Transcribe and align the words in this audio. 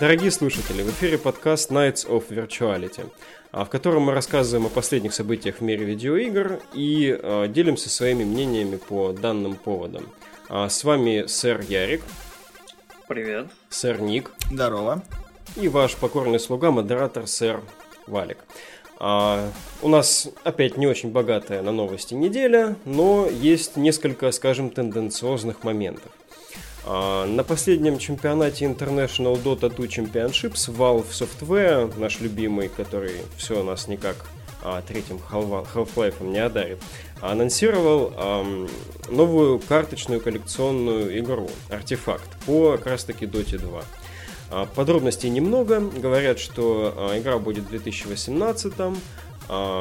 Дорогие 0.00 0.30
слушатели, 0.30 0.80
в 0.80 0.88
эфире 0.92 1.18
подкаст 1.18 1.70
Nights 1.70 2.08
of 2.08 2.28
Virtuality, 2.30 3.10
а, 3.52 3.66
в 3.66 3.68
котором 3.68 4.04
мы 4.04 4.14
рассказываем 4.14 4.64
о 4.64 4.70
последних 4.70 5.12
событиях 5.12 5.56
в 5.56 5.60
мире 5.60 5.84
видеоигр 5.84 6.58
и 6.72 7.14
а, 7.22 7.46
делимся 7.48 7.90
своими 7.90 8.24
мнениями 8.24 8.76
по 8.76 9.12
данным 9.12 9.56
поводам. 9.56 10.08
А, 10.48 10.70
с 10.70 10.84
вами 10.84 11.26
сэр 11.26 11.60
Ярик. 11.68 12.00
Привет. 13.08 13.48
Сэр 13.68 14.00
Ник. 14.00 14.32
Здорово. 14.50 15.02
И 15.56 15.68
ваш 15.68 15.96
покорный 15.96 16.40
слуга, 16.40 16.70
модератор 16.70 17.26
сэр 17.26 17.60
Валик. 18.06 18.38
А, 18.98 19.50
у 19.82 19.88
нас 19.88 20.30
опять 20.44 20.78
не 20.78 20.86
очень 20.86 21.10
богатая 21.10 21.60
на 21.60 21.72
новости 21.72 22.14
неделя, 22.14 22.74
но 22.86 23.28
есть 23.28 23.76
несколько, 23.76 24.30
скажем, 24.32 24.70
тенденциозных 24.70 25.62
моментов. 25.62 26.10
А, 26.86 27.26
на 27.26 27.44
последнем 27.44 27.98
чемпионате 27.98 28.64
International 28.64 29.40
Dota 29.42 29.74
2 29.74 29.86
Championships 29.86 30.68
Valve 30.68 31.10
Software, 31.10 31.92
наш 31.98 32.20
любимый, 32.20 32.68
который 32.68 33.16
все 33.36 33.62
нас 33.62 33.88
никак 33.88 34.16
а, 34.62 34.82
третьим 34.82 35.20
Half-Life 35.30 36.24
не 36.24 36.38
одарит, 36.38 36.78
анонсировал 37.20 38.12
а, 38.16 38.66
новую 39.10 39.58
карточную 39.58 40.20
коллекционную 40.20 41.18
игру 41.18 41.50
«Артефакт» 41.68 42.28
по 42.46 42.72
как 42.72 42.86
раз 42.86 43.04
таки 43.04 43.26
Dota 43.26 43.58
2. 43.58 43.84
А, 44.50 44.66
подробностей 44.66 45.28
немного. 45.28 45.80
Говорят, 45.80 46.38
что 46.38 46.94
а, 46.96 47.18
игра 47.18 47.38
будет 47.38 47.64
в 47.64 47.68
2018 47.68 48.72
а, 48.78 48.94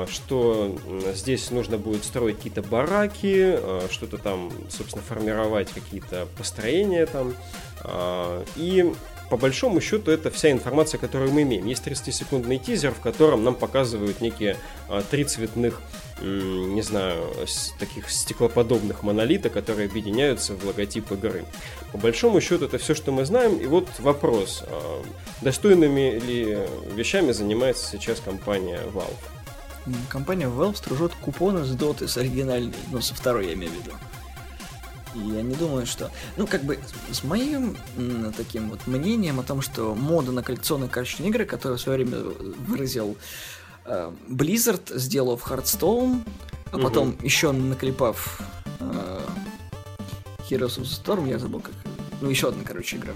что 0.09 0.75
здесь 1.14 1.52
нужно 1.52 1.78
будет 1.78 2.03
строить 2.03 2.38
какие-то 2.38 2.64
бараки, 2.64 3.56
а, 3.56 3.88
что-то 3.92 4.17
там, 4.17 4.52
собственно, 4.70 5.03
формировать 5.03 5.70
какие-то 5.70 6.28
построения 6.38 7.06
там. 7.06 7.36
А, 7.84 8.44
и 8.56 8.92
по 9.30 9.38
большому 9.38 9.80
счету 9.80 10.09
это 10.09 10.31
вся 10.31 10.50
информация, 10.50 10.98
которую 10.98 11.31
мы 11.31 11.44
имеем. 11.44 11.67
Есть 11.67 11.86
30-секундный 11.86 12.58
тизер, 12.58 12.92
в 12.95 13.00
котором 13.00 13.44
нам 13.44 13.53
показывают 13.53 14.22
некие 14.22 14.58
три 15.11 15.23
цветных, 15.23 15.83
не 16.20 16.81
знаю, 16.81 17.31
таких 17.78 18.09
стеклоподобных 18.09 19.04
монолита, 19.04 19.52
которые 19.52 19.88
объединяются 19.88 20.56
в 20.56 20.66
логотип 20.66 21.11
игры. 21.11 21.45
По 21.92 22.00
большому 22.00 22.42
счету 22.42 22.66
это 22.66 22.80
все, 22.80 22.95
что 22.95 23.11
мы 23.11 23.23
знаем. 23.23 23.58
И 23.58 23.67
вот 23.67 23.88
вопрос, 24.00 24.64
достойными 25.42 26.20
ли 26.20 26.58
вещами 26.95 27.31
занимается 27.31 27.86
сейчас 27.86 28.20
компания 28.20 28.81
Valve? 28.92 29.39
Компания 30.10 30.48
Valve 30.48 30.76
стружет 30.76 31.14
купоны 31.16 31.64
с 31.64 31.72
доты 31.72 32.08
с 32.08 32.18
оригинальной, 32.18 32.74
ну, 32.92 33.02
со 33.02 33.16
второй 33.16 33.48
я 33.48 33.54
имею 33.54 33.72
в 33.72 33.76
виду. 33.76 33.92
И 35.16 35.20
я 35.36 35.42
не 35.42 35.56
думаю, 35.56 35.86
что... 35.86 36.12
Ну, 36.38 36.46
как 36.46 36.64
бы, 36.64 36.80
с 37.12 37.24
моим 37.24 37.78
м, 37.98 38.32
таким 38.34 38.70
вот 38.70 38.86
мнением 38.86 39.40
о 39.40 39.44
том, 39.44 39.62
что 39.62 39.96
мода 39.96 40.32
на 40.32 40.44
коллекционные 40.44 40.90
карточные 40.90 41.30
игры, 41.30 41.46
которые 41.46 41.78
в 41.78 41.82
свое 41.82 41.98
время 41.98 42.20
выразил 42.68 43.18
э, 43.86 44.12
Blizzard, 44.28 44.98
сделав 44.98 45.52
Hearthstone, 45.52 46.22
а 46.72 46.76
угу. 46.76 46.84
потом 46.84 47.18
еще 47.24 47.52
наклепав 47.52 48.40
э, 48.80 49.22
Heroes 50.50 50.80
of 50.80 50.84
the 50.84 51.04
Storm, 51.04 51.28
я 51.28 51.40
забыл 51.40 51.62
как... 51.62 51.74
Ну, 52.22 52.30
еще 52.30 52.50
одна, 52.50 52.64
короче, 52.64 52.98
игра. 52.98 53.14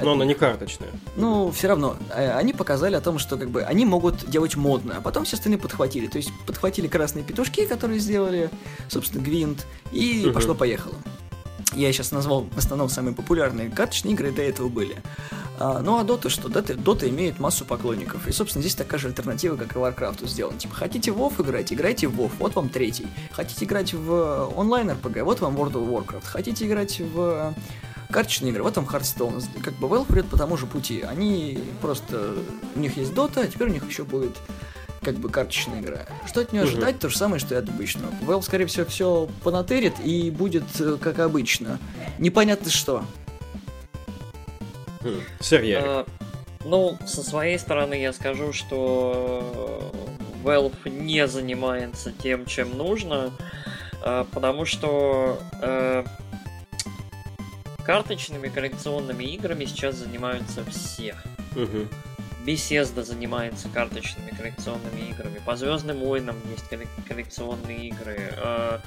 Но 0.00 0.12
она 0.12 0.24
не 0.24 0.34
карточная. 0.34 0.90
Ну, 1.16 1.50
все 1.50 1.68
равно. 1.68 1.96
Э, 2.10 2.32
они 2.36 2.52
показали 2.52 2.94
о 2.94 3.00
том, 3.00 3.18
что 3.18 3.36
как 3.36 3.50
бы 3.50 3.62
они 3.62 3.84
могут 3.84 4.28
делать 4.28 4.56
модно, 4.56 4.94
а 4.98 5.00
потом 5.00 5.24
все 5.24 5.36
остальные 5.36 5.58
подхватили. 5.58 6.06
То 6.06 6.18
есть 6.18 6.30
подхватили 6.46 6.88
красные 6.88 7.24
петушки, 7.24 7.66
которые 7.66 8.00
сделали, 8.00 8.50
собственно, 8.88 9.22
Гвинт, 9.22 9.66
и 9.92 10.24
угу. 10.24 10.34
пошло-поехало. 10.34 10.96
Я 11.74 11.92
сейчас 11.92 12.12
назвал 12.12 12.42
в 12.42 12.58
основном 12.58 12.88
самые 12.88 13.14
популярные 13.14 13.68
карточные 13.68 14.14
игры, 14.14 14.30
до 14.30 14.42
этого 14.42 14.68
были. 14.68 14.96
А, 15.58 15.80
ну 15.80 15.98
а 15.98 16.04
Dota 16.04 16.28
что? 16.28 16.48
Dota, 16.48 16.76
Dota 16.76 17.08
имеет 17.08 17.38
массу 17.38 17.64
поклонников. 17.64 18.26
И, 18.26 18.32
собственно, 18.32 18.62
здесь 18.62 18.74
такая 18.74 18.98
же 18.98 19.08
альтернатива, 19.08 19.56
как 19.56 19.72
и 19.72 19.78
Warcraft 19.78 20.26
сделана. 20.26 20.58
Типа, 20.58 20.74
хотите 20.74 21.12
в 21.12 21.18
WoW 21.18 21.42
играть, 21.42 21.72
играйте 21.72 22.08
в 22.08 22.20
WoW, 22.20 22.30
вот 22.38 22.54
вам 22.54 22.68
третий. 22.68 23.06
Хотите 23.32 23.64
играть 23.64 23.92
в 23.92 24.52
онлайн 24.56 24.90
RPG, 24.90 25.22
вот 25.22 25.40
вам 25.40 25.56
World 25.56 25.72
of 25.72 25.88
Warcraft. 25.88 26.26
Хотите 26.26 26.66
играть 26.66 27.00
в 27.00 27.54
карточные 28.10 28.50
игры. 28.50 28.62
Вот 28.62 28.74
там 28.74 28.84
Hearthstone. 28.84 29.42
Как 29.62 29.74
бы 29.74 29.88
Valve 29.88 30.12
идет 30.12 30.26
по 30.26 30.36
тому 30.36 30.56
же 30.56 30.66
пути. 30.66 31.02
Они 31.02 31.58
просто... 31.80 32.34
У 32.74 32.78
них 32.78 32.96
есть 32.96 33.12
Dota, 33.12 33.44
а 33.44 33.46
теперь 33.46 33.68
у 33.68 33.72
них 33.72 33.88
еще 33.88 34.04
будет 34.04 34.36
как 35.02 35.16
бы 35.16 35.28
карточная 35.28 35.80
игра. 35.80 36.06
Что 36.26 36.40
от 36.40 36.52
нее 36.52 36.62
угу. 36.62 36.70
ожидать? 36.70 36.98
То 36.98 37.08
же 37.08 37.16
самое, 37.16 37.38
что 37.38 37.54
и 37.54 37.58
от 37.58 37.68
обычного. 37.68 38.10
Valve, 38.22 38.42
скорее 38.42 38.66
всего, 38.66 38.86
все 38.86 39.28
понатерит 39.42 39.94
и 40.02 40.30
будет 40.30 40.64
э, 40.80 40.96
как 41.00 41.18
обычно. 41.18 41.78
Непонятно 42.18 42.70
что. 42.70 43.04
Хм. 45.02 45.20
Сэр 45.40 45.62
а, 45.76 46.06
Ну, 46.64 46.96
со 47.06 47.22
своей 47.22 47.58
стороны 47.58 48.00
я 48.00 48.12
скажу, 48.12 48.52
что 48.52 49.92
Valve 50.42 50.88
не 50.88 51.26
занимается 51.28 52.12
тем, 52.12 52.46
чем 52.46 52.76
нужно, 52.76 53.30
а, 54.02 54.26
потому 54.32 54.64
что 54.64 55.38
э, 55.60 56.04
Карточными 57.84 58.48
коллекционными 58.48 59.24
играми 59.24 59.64
сейчас 59.66 59.96
занимаются 59.96 60.64
все. 60.64 61.14
Угу. 61.54 61.88
Bethesda 62.44 63.02
занимается 63.02 63.68
карточными 63.68 64.30
коллекционными 64.30 65.10
играми. 65.10 65.40
По 65.44 65.56
Звездным 65.56 66.00
войнам 66.00 66.36
есть 66.50 66.64
коллекционные 67.08 67.88
игры. 67.88 68.34
А, 68.36 68.80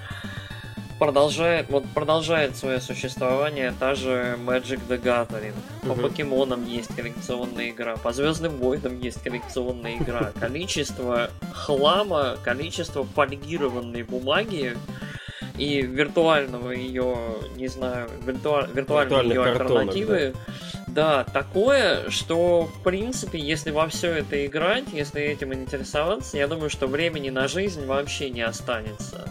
продолжает, 0.99 1.69
вот 1.69 1.85
продолжает 1.93 2.55
свое 2.55 2.79
существование 2.79 3.73
та 3.79 3.95
же 3.95 4.37
Magic 4.45 4.79
the 4.87 5.01
Gathering. 5.01 5.55
По 5.81 5.93
угу. 5.93 6.01
покемонам 6.01 6.65
есть 6.65 6.95
коллекционная 6.95 7.69
игра, 7.69 7.97
по 7.97 8.13
Звездным 8.13 8.57
войнам 8.57 8.99
есть 8.99 9.21
коллекционная 9.21 9.97
игра. 9.97 10.31
Количество 10.39 11.29
хлама, 11.51 12.37
количество 12.43 13.03
фольгированной 13.05 14.03
бумаги 14.03 14.77
и 15.57 15.81
виртуального 15.81 16.71
ее, 16.71 17.17
не 17.55 17.67
знаю, 17.67 18.09
виртуаль, 18.25 18.69
виртуальной 18.73 19.27
ее 19.27 19.43
альтернативы. 19.43 20.33
Да. 20.87 21.23
да, 21.23 21.23
такое, 21.23 22.09
что, 22.09 22.65
в 22.65 22.83
принципе, 22.83 23.39
если 23.39 23.71
во 23.71 23.87
все 23.87 24.11
это 24.13 24.45
играть, 24.45 24.85
если 24.93 25.21
этим 25.21 25.53
интересоваться, 25.53 26.37
я 26.37 26.47
думаю, 26.47 26.69
что 26.69 26.87
времени 26.87 27.29
на 27.29 27.47
жизнь 27.47 27.85
вообще 27.85 28.29
не 28.29 28.41
останется. 28.41 29.29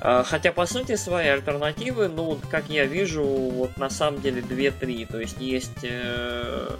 А, 0.00 0.22
хотя, 0.22 0.52
по 0.52 0.66
сути, 0.66 0.96
свои 0.96 1.26
альтернативы, 1.26 2.08
ну, 2.08 2.38
как 2.50 2.68
я 2.68 2.84
вижу, 2.84 3.24
вот 3.24 3.76
на 3.76 3.90
самом 3.90 4.20
деле 4.20 4.40
2-3. 4.40 5.06
То 5.10 5.20
есть 5.20 5.40
есть 5.40 5.82
э, 5.82 6.70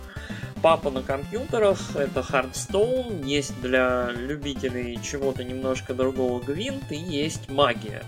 папа 0.63 0.91
на 0.91 1.03
компьютерах, 1.03 1.79
это 1.97 2.21
Hearthstone, 2.21 3.25
есть 3.25 3.61
для 3.61 4.11
любителей 4.13 4.99
чего-то 5.03 5.45
немножко 5.45 5.95
другого 5.95 6.41
Гвинт 6.41 6.91
и 6.91 6.97
есть 6.97 7.49
магия. 7.51 8.03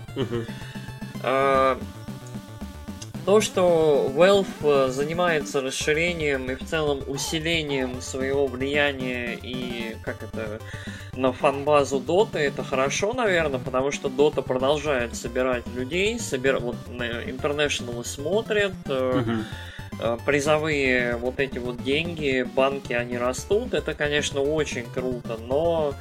А, 1.23 1.77
то, 3.25 3.41
что 3.41 4.11
Valve 4.15 4.47
э, 4.63 4.89
занимается 4.89 5.61
расширением 5.61 6.49
и 6.49 6.55
в 6.55 6.65
целом 6.65 7.01
усилением 7.05 8.01
своего 8.01 8.47
влияния 8.47 9.35
и 9.35 9.95
как 10.03 10.23
это 10.23 10.59
на 11.15 11.31
фанбазу 11.31 11.99
Dota, 11.99 12.39
это 12.39 12.63
хорошо, 12.63 13.13
наверное, 13.13 13.59
потому 13.59 13.91
что 13.91 14.09
Dota 14.09 14.41
продолжает 14.41 15.15
собирать 15.15 15.67
людей, 15.75 16.19
собир... 16.19 16.59
вот 16.59 16.75
International 16.89 18.03
смотрят, 18.03 18.73
Э, 18.87 19.23
призовые 20.25 21.15
вот 21.17 21.39
эти 21.39 21.57
вот 21.57 21.83
деньги, 21.83 22.47
банки, 22.55 22.93
они 22.93 23.17
растут, 23.17 23.73
это, 23.73 23.93
конечно, 23.93 24.41
очень 24.41 24.85
круто, 24.85 25.37
но 25.37 25.93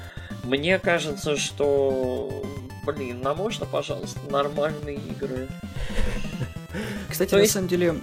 мне 0.45 0.79
кажется, 0.79 1.37
что, 1.37 2.43
блин, 2.85 3.21
нам 3.23 3.37
можно, 3.37 3.67
пожалуйста, 3.67 4.21
нормальные 4.31 4.97
игры. 4.97 5.49
Кстати, 7.09 7.31
То 7.31 7.37
на 7.37 7.41
есть... 7.41 7.53
самом 7.53 7.69
деле, 7.69 7.97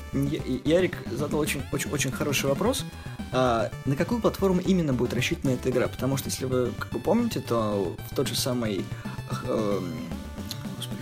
Ярик 0.66 0.98
задал 1.12 1.40
очень, 1.40 1.64
очень, 1.72 1.90
очень 1.92 2.12
хороший 2.12 2.48
вопрос. 2.48 2.84
А, 3.32 3.70
на 3.86 3.96
какую 3.96 4.22
платформу 4.22 4.62
именно 4.62 4.94
будет 4.94 5.14
рассчитана 5.14 5.52
эта 5.52 5.70
игра? 5.70 5.88
Потому 5.88 6.18
что, 6.18 6.30
если 6.30 6.46
вы, 6.46 6.72
как 6.78 6.94
вы 6.94 7.00
помните, 7.00 7.40
то 7.40 7.96
в 8.10 8.16
тот 8.16 8.28
же 8.28 8.36
самый 8.36 8.86
э, 9.46 9.80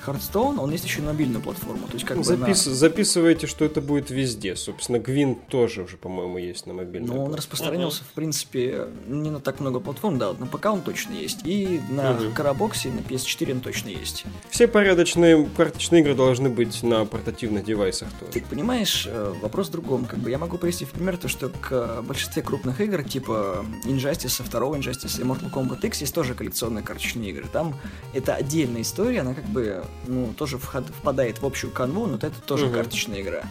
Hearthstone, 0.06 0.60
он 0.60 0.72
есть 0.72 0.86
еще 0.86 1.02
на 1.02 1.08
мобильную 1.08 1.42
платформу. 1.42 1.88
То 1.88 1.94
есть 1.94 2.06
как 2.06 2.24
Запис... 2.24 2.66
бы 2.66 2.70
на... 2.72 2.76
Записывайте, 2.76 3.48
что 3.48 3.66
это 3.66 3.82
будет 3.82 4.10
везде. 4.10 4.56
Собственно, 4.56 5.00
Гвин 5.00 5.36
тоже 5.36 5.84
уже, 5.84 5.98
по-моему, 5.98 6.38
есть 6.38 6.66
на 6.66 6.74
мобильной. 6.74 7.16
Ну, 7.16 7.24
он 7.24 7.34
распространился, 7.34 8.02
uh-huh. 8.02 8.08
в 8.12 8.14
принципе, 8.14 8.88
не 9.08 9.30
на 9.30 9.40
так 9.40 9.60
много 9.60 9.80
платформ, 9.80 10.18
да, 10.18 10.30
вот 10.30 10.40
на 10.40 10.48
ПК 10.48 10.68
он 10.68 10.82
точно 10.82 11.14
есть. 11.14 11.40
И 11.46 11.80
на 11.90 12.12
uh-huh. 12.12 12.34
Карабоксе, 12.34 12.90
на 12.90 13.00
PS4 13.00 13.54
он 13.54 13.62
точно 13.62 13.90
есть. 13.90 14.26
Все 14.50 14.68
порядочные 14.68 15.46
карточные 15.58 16.02
игры 16.02 16.16
должны 16.16 16.50
быть 16.50 16.84
на 16.84 17.06
портативных 17.06 17.66
девайсах 17.66 18.10
тоже. 18.20 18.32
Ты 18.32 18.42
понимаешь, 18.42 19.08
э, 19.10 19.34
вопрос 19.42 19.70
в 19.70 19.72
другом. 19.72 20.06
Как 20.06 20.20
бы 20.20 20.30
я 20.30 20.38
могу 20.38 20.58
привести 20.58 20.86
в 20.86 20.92
пример 20.92 21.18
то, 21.18 21.28
что 21.28 21.50
к 21.50 22.02
большинстве 22.02 22.42
крупных 22.42 22.82
игр, 22.82 23.04
типа 23.04 23.66
Injustice, 23.86 24.44
второго 24.44 24.76
Injustice 24.76 25.22
и 25.22 25.24
Mortal 25.24 25.52
Kombat 25.52 25.86
X, 25.86 26.02
есть 26.02 26.14
тоже 26.14 26.34
коллекционные 26.34 26.84
карточные 26.84 27.32
игры. 27.32 27.46
Там 27.52 27.76
это 28.14 28.36
отдельная 28.36 28.82
история, 28.82 29.22
она 29.22 29.34
как 29.34 29.46
бы 29.46 29.84
ну, 30.08 30.34
тоже 30.34 30.58
впадает 30.58 31.42
в 31.42 31.46
общую 31.46 31.72
канву, 31.72 32.08
но 32.08 32.16
это 32.16 32.42
тоже 32.46 32.68
угу. 32.68 32.76
карточная 32.76 33.22
игра. 33.22 33.44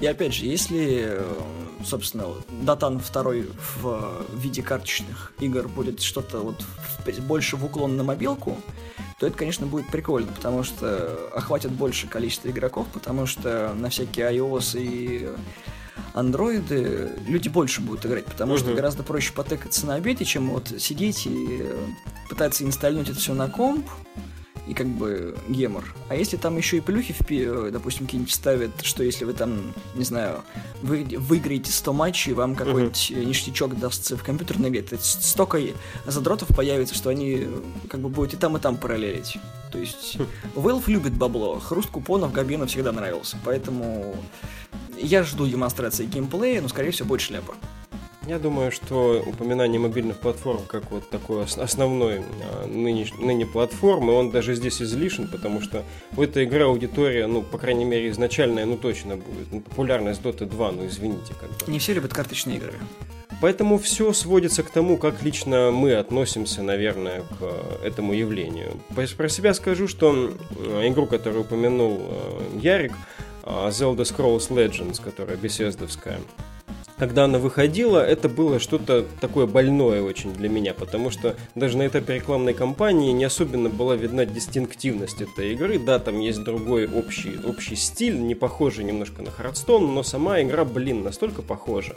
И 0.00 0.06
опять 0.06 0.34
же, 0.34 0.46
если, 0.46 1.04
э, 1.06 1.32
собственно, 1.84 2.26
Датан 2.62 2.98
2 2.98 3.22
в 3.82 4.24
виде 4.34 4.60
карточных 4.60 5.32
игр 5.38 5.68
будет 5.68 6.02
что-то 6.02 6.40
вот 6.40 6.56
больше 7.20 7.56
в 7.56 7.64
уклон 7.64 7.96
на 7.96 8.02
мобилку, 8.02 8.58
то 9.20 9.28
это, 9.28 9.38
конечно, 9.38 9.64
будет 9.66 9.86
прикольно, 9.86 10.32
потому 10.32 10.64
что 10.64 11.30
охватит 11.32 11.70
больше 11.70 12.08
количество 12.08 12.48
игроков, 12.48 12.88
потому 12.92 13.26
что 13.26 13.72
на 13.74 13.90
всякие 13.90 14.26
iOS 14.32 14.80
и 14.80 15.28
андроиды 16.14 17.12
люди 17.28 17.48
больше 17.48 17.80
будут 17.80 18.04
играть, 18.04 18.24
потому 18.24 18.58
что 18.58 18.74
гораздо 18.74 19.04
проще 19.04 19.32
потыкаться 19.32 19.86
на 19.86 19.94
обеде, 19.94 20.24
чем 20.24 20.50
вот 20.50 20.72
сидеть 20.78 21.26
и 21.26 21.64
пытаться 22.28 22.64
инсталлировать 22.64 23.10
это 23.10 23.20
все 23.20 23.34
на 23.34 23.48
комп, 23.48 23.86
и 24.66 24.74
как 24.74 24.86
бы 24.86 25.36
гемор. 25.48 25.84
А 26.08 26.14
если 26.14 26.36
там 26.36 26.56
еще 26.56 26.76
и 26.76 26.80
плюхи, 26.80 27.12
в, 27.12 27.30
э, 27.30 27.70
допустим, 27.72 28.06
какие-нибудь 28.06 28.32
ставят, 28.32 28.70
что 28.82 29.02
если 29.02 29.24
вы 29.24 29.32
там, 29.32 29.74
не 29.94 30.04
знаю, 30.04 30.42
вы 30.82 31.04
выиграете 31.18 31.72
100 31.72 31.92
матчей, 31.92 32.32
вам 32.32 32.54
какой-нибудь 32.54 33.10
uh-huh. 33.10 33.24
ништячок 33.24 33.78
дастся 33.78 34.16
в 34.16 34.22
компьютерной 34.22 34.68
игре, 34.68 34.82
то 34.82 34.96
столько 34.98 35.58
задротов 36.06 36.48
появится, 36.48 36.94
что 36.94 37.10
они 37.10 37.48
как 37.88 38.00
бы 38.00 38.08
будут 38.08 38.34
и 38.34 38.36
там, 38.36 38.56
и 38.56 38.60
там 38.60 38.76
параллелить. 38.76 39.38
То 39.72 39.78
есть 39.78 40.18
Valve 40.54 40.84
любит 40.86 41.14
бабло, 41.14 41.58
хруст 41.58 41.90
купонов 41.90 42.32
Габину 42.32 42.66
всегда 42.66 42.92
нравился, 42.92 43.38
поэтому 43.44 44.14
я 44.98 45.24
жду 45.24 45.46
демонстрации 45.46 46.06
геймплея, 46.06 46.60
но, 46.60 46.68
скорее 46.68 46.90
всего, 46.90 47.08
будет 47.08 47.22
шляпа. 47.22 47.54
Я 48.26 48.38
думаю, 48.38 48.70
что 48.70 49.20
упоминание 49.26 49.80
мобильных 49.80 50.18
платформ 50.18 50.60
как 50.66 50.90
вот 50.92 51.10
такой 51.10 51.44
основной 51.44 52.20
а, 52.20 52.66
ныне, 52.66 53.06
ныне 53.18 53.46
платформы, 53.46 54.12
он 54.12 54.30
даже 54.30 54.54
здесь 54.54 54.80
излишен, 54.80 55.26
потому 55.26 55.60
что 55.60 55.82
у 56.16 56.22
этой 56.22 56.44
игры 56.44 56.64
аудитория, 56.64 57.26
ну, 57.26 57.42
по 57.42 57.58
крайней 57.58 57.84
мере, 57.84 58.10
изначальная, 58.10 58.64
ну, 58.64 58.76
точно 58.76 59.16
будет. 59.16 59.50
Ну, 59.50 59.60
популярность 59.60 60.22
Dota 60.22 60.46
2, 60.46 60.72
ну, 60.72 60.86
извините, 60.86 61.34
как 61.38 61.50
бы. 61.50 61.72
Не 61.72 61.80
все 61.80 61.94
любят 61.94 62.14
карточные 62.14 62.58
игры. 62.58 62.74
Поэтому 63.40 63.76
все 63.76 64.12
сводится 64.12 64.62
к 64.62 64.70
тому, 64.70 64.98
как 64.98 65.20
лично 65.24 65.72
мы 65.72 65.94
относимся, 65.94 66.62
наверное, 66.62 67.22
к 67.22 67.38
э, 67.40 67.86
этому 67.88 68.12
явлению. 68.12 68.76
Про 68.94 69.28
себя 69.28 69.52
скажу, 69.52 69.88
что 69.88 70.32
игру, 70.84 71.06
которую 71.06 71.42
упомянул 71.42 72.00
э, 72.00 72.58
Ярик, 72.60 72.92
Zelda 73.44 74.04
Scrolls 74.04 74.48
Legends, 74.50 75.02
которая 75.02 75.36
беседовская, 75.36 76.20
когда 77.02 77.24
она 77.24 77.40
выходила, 77.40 77.98
это 77.98 78.28
было 78.28 78.60
что-то 78.60 79.04
такое 79.20 79.48
больное 79.48 80.02
очень 80.02 80.32
для 80.32 80.48
меня, 80.48 80.72
потому 80.72 81.10
что 81.10 81.34
даже 81.56 81.76
на 81.76 81.88
этапе 81.88 82.14
рекламной 82.14 82.54
кампании 82.54 83.10
не 83.10 83.24
особенно 83.24 83.68
была 83.68 83.96
видна 83.96 84.24
дистинктивность 84.24 85.20
этой 85.20 85.54
игры. 85.54 85.80
Да, 85.80 85.98
там 85.98 86.20
есть 86.20 86.44
другой 86.44 86.86
общий, 86.86 87.32
общий 87.44 87.74
стиль, 87.74 88.20
не 88.20 88.36
похожий 88.36 88.84
немножко 88.84 89.20
на 89.22 89.32
Хардстон, 89.32 89.92
но 89.92 90.04
сама 90.04 90.42
игра, 90.42 90.64
блин, 90.64 91.02
настолько 91.02 91.42
похожа, 91.42 91.96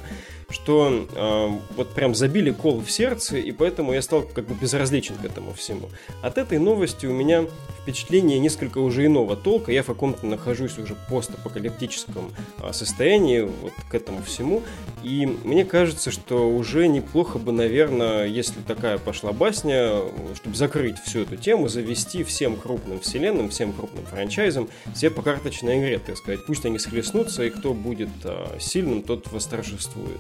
что 0.50 1.08
э, 1.14 1.60
вот 1.76 1.94
прям 1.94 2.16
забили 2.16 2.50
кол 2.50 2.82
в 2.82 2.90
сердце, 2.90 3.38
и 3.38 3.52
поэтому 3.52 3.94
я 3.94 4.02
стал 4.02 4.24
как 4.24 4.48
бы 4.48 4.56
безразличен 4.56 5.18
к 5.18 5.26
этому 5.26 5.54
всему. 5.54 5.88
От 6.24 6.40
этой 6.40 6.58
новости 6.58 7.06
у 7.06 7.14
меня 7.14 7.46
впечатление 7.86 8.40
несколько 8.40 8.80
уже 8.80 9.06
иного 9.06 9.36
толка. 9.36 9.72
Я 9.72 9.84
в 9.84 9.86
каком-то 9.86 10.26
нахожусь 10.26 10.80
уже 10.80 10.96
постапокалиптическом 11.08 12.32
э, 12.58 12.74
состоянии 12.74 13.42
вот 13.42 13.74
к 13.88 13.94
этому 13.94 14.24
всему. 14.24 14.64
И 15.04 15.26
мне 15.26 15.66
кажется, 15.66 16.12
что 16.12 16.50
уже 16.50 16.88
неплохо 16.88 17.38
бы, 17.38 17.52
наверное, 17.52 18.26
если 18.26 18.62
такая 18.62 18.98
пошла 18.98 19.32
басня, 19.34 20.02
чтобы 20.36 20.56
закрыть 20.56 20.98
всю 21.00 21.22
эту 21.22 21.36
тему, 21.36 21.68
завести 21.68 22.24
всем 22.24 22.56
крупным 22.56 23.00
вселенным, 23.00 23.50
всем 23.50 23.74
крупным 23.74 24.06
франчайзам 24.06 24.70
все 24.94 25.10
по 25.10 25.22
карточной 25.22 25.80
игре, 25.80 26.00
так 26.00 26.18
сказать. 26.18 26.46
Пусть 26.46 26.66
они 26.66 26.80
схлестнутся, 26.80 27.44
и 27.44 27.50
кто 27.50 27.74
будет 27.74 28.10
а, 28.24 28.58
сильным, 28.60 29.04
тот 29.04 29.32
восторжествует. 29.32 30.20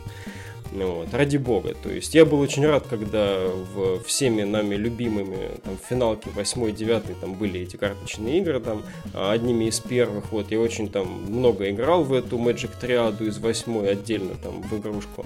Ну 0.71 0.95
вот, 0.95 1.13
ради 1.13 1.37
бога. 1.37 1.73
То 1.81 1.89
есть 1.89 2.15
я 2.15 2.25
был 2.25 2.39
очень 2.39 2.65
рад, 2.65 2.85
когда 2.87 3.37
в 3.73 4.03
всеми 4.03 4.43
нами 4.43 4.75
любимыми 4.75 5.51
там, 5.63 5.77
в 5.77 5.87
финалке 5.87 6.29
8-9 6.35 7.15
там 7.21 7.33
были 7.35 7.61
эти 7.61 7.77
карточные 7.77 8.39
игры, 8.39 8.59
там, 8.59 8.83
а, 9.13 9.31
одними 9.31 9.65
из 9.65 9.79
первых. 9.79 10.31
Вот, 10.31 10.51
я 10.51 10.59
очень 10.59 10.89
там 10.89 11.07
много 11.27 11.69
играл 11.69 12.03
в 12.03 12.13
эту 12.13 12.37
Magic 12.37 12.71
Триаду 12.79 13.25
из 13.25 13.37
8 13.37 13.87
отдельно 13.87 14.35
там 14.41 14.61
в 14.61 14.77
игрушку 14.77 15.25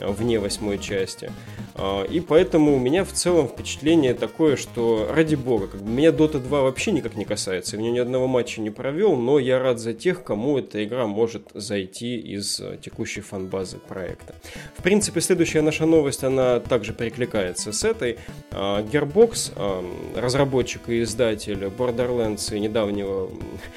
а, 0.00 0.08
вне 0.08 0.38
восьмой 0.38 0.78
части. 0.78 1.32
А, 1.74 2.02
и 2.02 2.20
поэтому 2.20 2.74
у 2.74 2.78
меня 2.78 3.04
в 3.04 3.12
целом 3.12 3.48
впечатление 3.48 4.14
такое, 4.14 4.56
что 4.56 5.08
ради 5.10 5.34
бога, 5.36 5.68
как 5.68 5.82
бы 5.82 5.90
меня 5.90 6.10
Dota 6.10 6.40
2 6.40 6.62
вообще 6.62 6.92
никак 6.92 7.16
не 7.16 7.24
касается. 7.24 7.76
Я 7.76 7.90
ни 7.90 7.98
одного 7.98 8.26
матча 8.26 8.60
не 8.60 8.70
провел, 8.70 9.16
но 9.16 9.38
я 9.38 9.58
рад 9.58 9.78
за 9.78 9.94
тех, 9.94 10.24
кому 10.24 10.58
эта 10.58 10.84
игра 10.84 11.06
может 11.06 11.50
зайти 11.54 12.18
из 12.18 12.60
текущей 12.82 13.20
фан-базы 13.20 13.78
проекта. 13.78 14.34
В 14.80 14.82
принципе, 14.82 15.20
следующая 15.20 15.60
наша 15.60 15.84
новость, 15.84 16.24
она 16.24 16.58
также 16.58 16.94
перекликается 16.94 17.70
с 17.70 17.84
этой. 17.84 18.16
А, 18.50 18.82
Gearbox, 18.82 19.52
а, 19.54 19.84
разработчик 20.18 20.88
и 20.88 21.02
издатель 21.02 21.64
Borderlands 21.64 22.56
и 22.56 22.58
недавнего, 22.58 23.28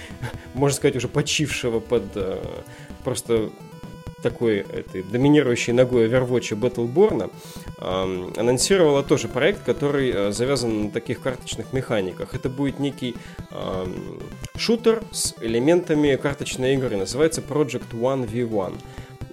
можно 0.53 0.77
сказать, 0.77 0.95
уже 0.95 1.09
почившего 1.09 1.81
под 1.81 2.03
а, 2.15 2.41
просто 3.03 3.49
такой 4.21 4.59
этой 4.59 5.03
доминирующей 5.03 5.73
ногой 5.73 6.07
Overwatch 6.07 6.57
Battleborn, 6.57 7.29
э, 7.79 8.39
анонсировала 8.39 9.03
тоже 9.03 9.27
проект, 9.27 9.65
который 9.65 10.31
завязан 10.31 10.83
на 10.83 10.91
таких 10.91 11.19
карточных 11.19 11.73
механиках. 11.73 12.33
Это 12.33 12.47
будет 12.47 12.79
некий 12.79 13.15
шутер 14.55 15.03
с 15.11 15.35
элементами 15.41 16.15
карточной 16.15 16.75
игры, 16.75 16.95
называется 16.95 17.41
Project 17.41 17.91
1v1. 17.91 18.75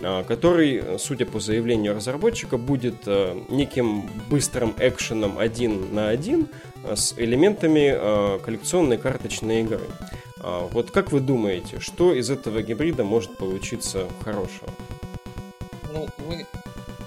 А, 0.02 0.24
который, 0.24 0.98
судя 0.98 1.26
по 1.26 1.40
заявлению 1.40 1.94
разработчика, 1.94 2.56
будет 2.56 3.02
а, 3.06 3.38
неким 3.48 4.08
быстрым 4.28 4.74
экшеном 4.78 5.38
один 5.38 5.94
на 5.94 6.08
один 6.08 6.48
а, 6.84 6.96
с 6.96 7.14
элементами 7.16 8.40
коллекционной 8.42 8.98
карточной 8.98 9.62
игры. 9.62 9.80
Вот 10.42 10.90
как 10.90 11.12
вы 11.12 11.20
думаете, 11.20 11.80
что 11.80 12.14
из 12.14 12.30
этого 12.30 12.62
гибрида 12.62 13.04
может 13.04 13.36
получиться 13.36 14.06
хорошего? 14.24 14.70
Ну, 15.92 16.08
мы 16.26 16.46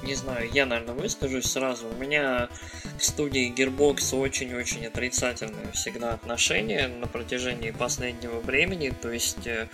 не 0.03 0.15
знаю, 0.15 0.49
я, 0.53 0.65
наверное, 0.65 0.95
выскажусь 0.95 1.45
сразу. 1.45 1.87
У 1.87 1.93
меня 1.95 2.49
к 2.97 3.01
студии 3.01 3.53
Gearbox 3.53 4.15
очень-очень 4.15 4.85
отрицательное 4.85 5.71
всегда 5.73 6.13
отношение 6.13 6.87
на 6.87 7.07
протяжении 7.07 7.71
последнего 7.71 8.39
времени. 8.39 8.89
То 8.89 9.11
есть 9.11 9.47
э, 9.47 9.67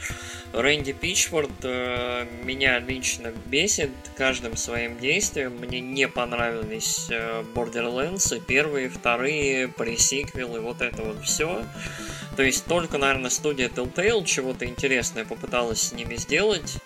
Рэнди 0.53 0.93
Пичфорд 0.93 1.51
э, 1.63 2.27
меня 2.43 2.79
лично 2.79 3.33
бесит 3.47 3.91
каждым 4.15 4.55
своим 4.55 4.99
действием. 4.99 5.57
Мне 5.57 5.79
не 5.79 6.07
понравились 6.07 7.07
э, 7.09 7.43
Borderlands, 7.55 8.39
первые, 8.45 8.89
вторые, 8.89 9.67
пресиквелы, 9.67 10.59
вот 10.61 10.81
это 10.81 11.03
вот 11.03 11.23
все. 11.23 11.63
То 12.35 12.43
есть 12.43 12.65
только, 12.65 12.97
наверное, 12.97 13.29
студия 13.29 13.67
Telltale 13.67 14.23
чего-то 14.23 14.65
интересное 14.65 15.25
попыталась 15.25 15.81
с 15.81 15.91
ними 15.91 16.15
сделать. 16.15 16.77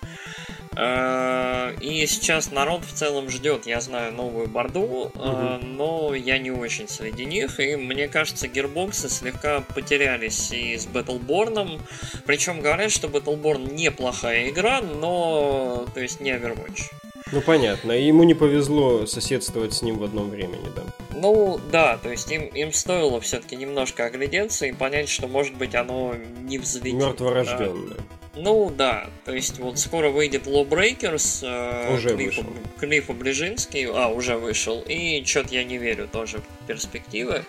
Э, 0.76 1.74
и 1.80 2.06
сейчас 2.06 2.50
народ 2.50 2.84
в 2.84 2.92
целом 2.92 3.30
ждет, 3.30 3.66
я 3.66 3.80
знаю, 3.80 4.12
новую 4.12 4.48
борду, 4.48 5.10
угу. 5.14 5.58
но 5.62 6.14
я 6.14 6.38
не 6.38 6.50
очень 6.50 6.88
среди 6.88 7.24
них. 7.24 7.60
И 7.60 7.76
мне 7.76 8.08
кажется, 8.08 8.48
гирбоксы 8.48 9.08
слегка 9.08 9.60
потерялись 9.60 10.50
и 10.52 10.76
с 10.76 10.86
Battleborn. 10.86 11.80
Причем 12.26 12.60
говорят, 12.60 12.90
что 12.90 13.08
Battleborn 13.08 13.74
неплохая 13.74 14.48
игра, 14.50 14.80
но 14.80 15.86
то 15.94 16.00
есть 16.00 16.20
не 16.20 16.30
Overwatch. 16.30 16.90
Ну 17.32 17.40
понятно, 17.40 17.92
ему 17.92 18.22
не 18.24 18.34
повезло 18.34 19.06
соседствовать 19.06 19.74
с 19.74 19.82
ним 19.82 19.98
в 19.98 20.04
одном 20.04 20.30
времени, 20.30 20.70
да. 20.76 20.82
Ну 21.16 21.58
да, 21.72 21.96
то 21.96 22.10
есть 22.10 22.30
им, 22.30 22.46
им 22.46 22.72
стоило 22.72 23.20
все-таки 23.20 23.56
немножко 23.56 24.04
оглядеться 24.04 24.66
и 24.66 24.72
понять, 24.72 25.08
что 25.08 25.26
может 25.26 25.54
быть 25.54 25.74
оно 25.74 26.14
не 26.42 26.58
взлетит. 26.58 26.94
Мертворожденное. 26.94 27.96
Да. 27.96 28.23
Ну 28.36 28.70
да, 28.70 29.08
то 29.24 29.32
есть 29.32 29.58
вот 29.58 29.78
скоро 29.78 30.10
выйдет 30.10 30.46
Lawbreakers, 30.46 31.44
э, 31.46 31.94
уже 31.94 32.16
Клиффа, 32.16 32.40
вышел. 32.42 32.44
Клиффа 32.80 33.12
Ближинский, 33.12 33.86
а, 33.86 34.08
уже 34.08 34.36
вышел, 34.36 34.82
и 34.86 35.24
что-то 35.24 35.54
я 35.54 35.64
не 35.64 35.78
верю 35.78 36.08
тоже 36.10 36.38
в 36.38 36.66
перспективы. 36.66 37.44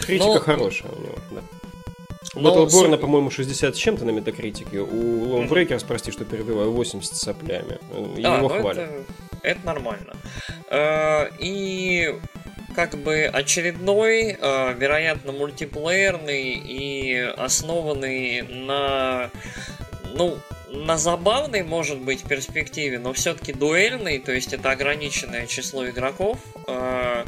Критика 0.00 0.26
Но... 0.26 0.40
хорошая 0.40 0.92
у 0.92 1.00
него, 1.00 1.18
да. 1.30 1.40
У 2.34 2.40
Но... 2.40 2.66
Battleborn, 2.66 2.96
по-моему, 2.98 3.30
60 3.30 3.76
с 3.76 3.78
чем-то 3.78 4.04
на 4.04 4.10
метакритике. 4.10 4.80
У 4.80 5.26
Lawbreakers, 5.26 5.68
mm-hmm. 5.68 5.86
прости, 5.86 6.10
что 6.10 6.24
перебиваю, 6.24 6.72
80 6.72 7.14
с 7.14 7.20
соплями. 7.20 7.78
А, 7.92 8.18
Его 8.18 8.36
ну 8.38 8.48
хвалят. 8.48 8.78
Это, 8.78 9.04
это 9.42 9.66
нормально. 9.66 10.16
Э, 10.68 11.28
и 11.38 12.18
как 12.74 12.96
бы 12.96 13.24
очередной, 13.24 14.36
э, 14.40 14.74
вероятно, 14.74 15.32
мультиплеерный 15.32 16.54
и 16.54 17.18
основанный 17.36 18.42
на 18.42 19.30
ну, 20.14 20.38
на 20.70 20.96
забавной, 20.96 21.62
может 21.62 21.98
быть, 22.00 22.24
перспективе, 22.24 22.98
но 22.98 23.12
все-таки 23.12 23.52
дуэльный, 23.52 24.18
то 24.18 24.32
есть 24.32 24.52
это 24.52 24.70
ограниченное 24.70 25.46
число 25.46 25.88
игроков, 25.88 26.38
э, 26.66 27.24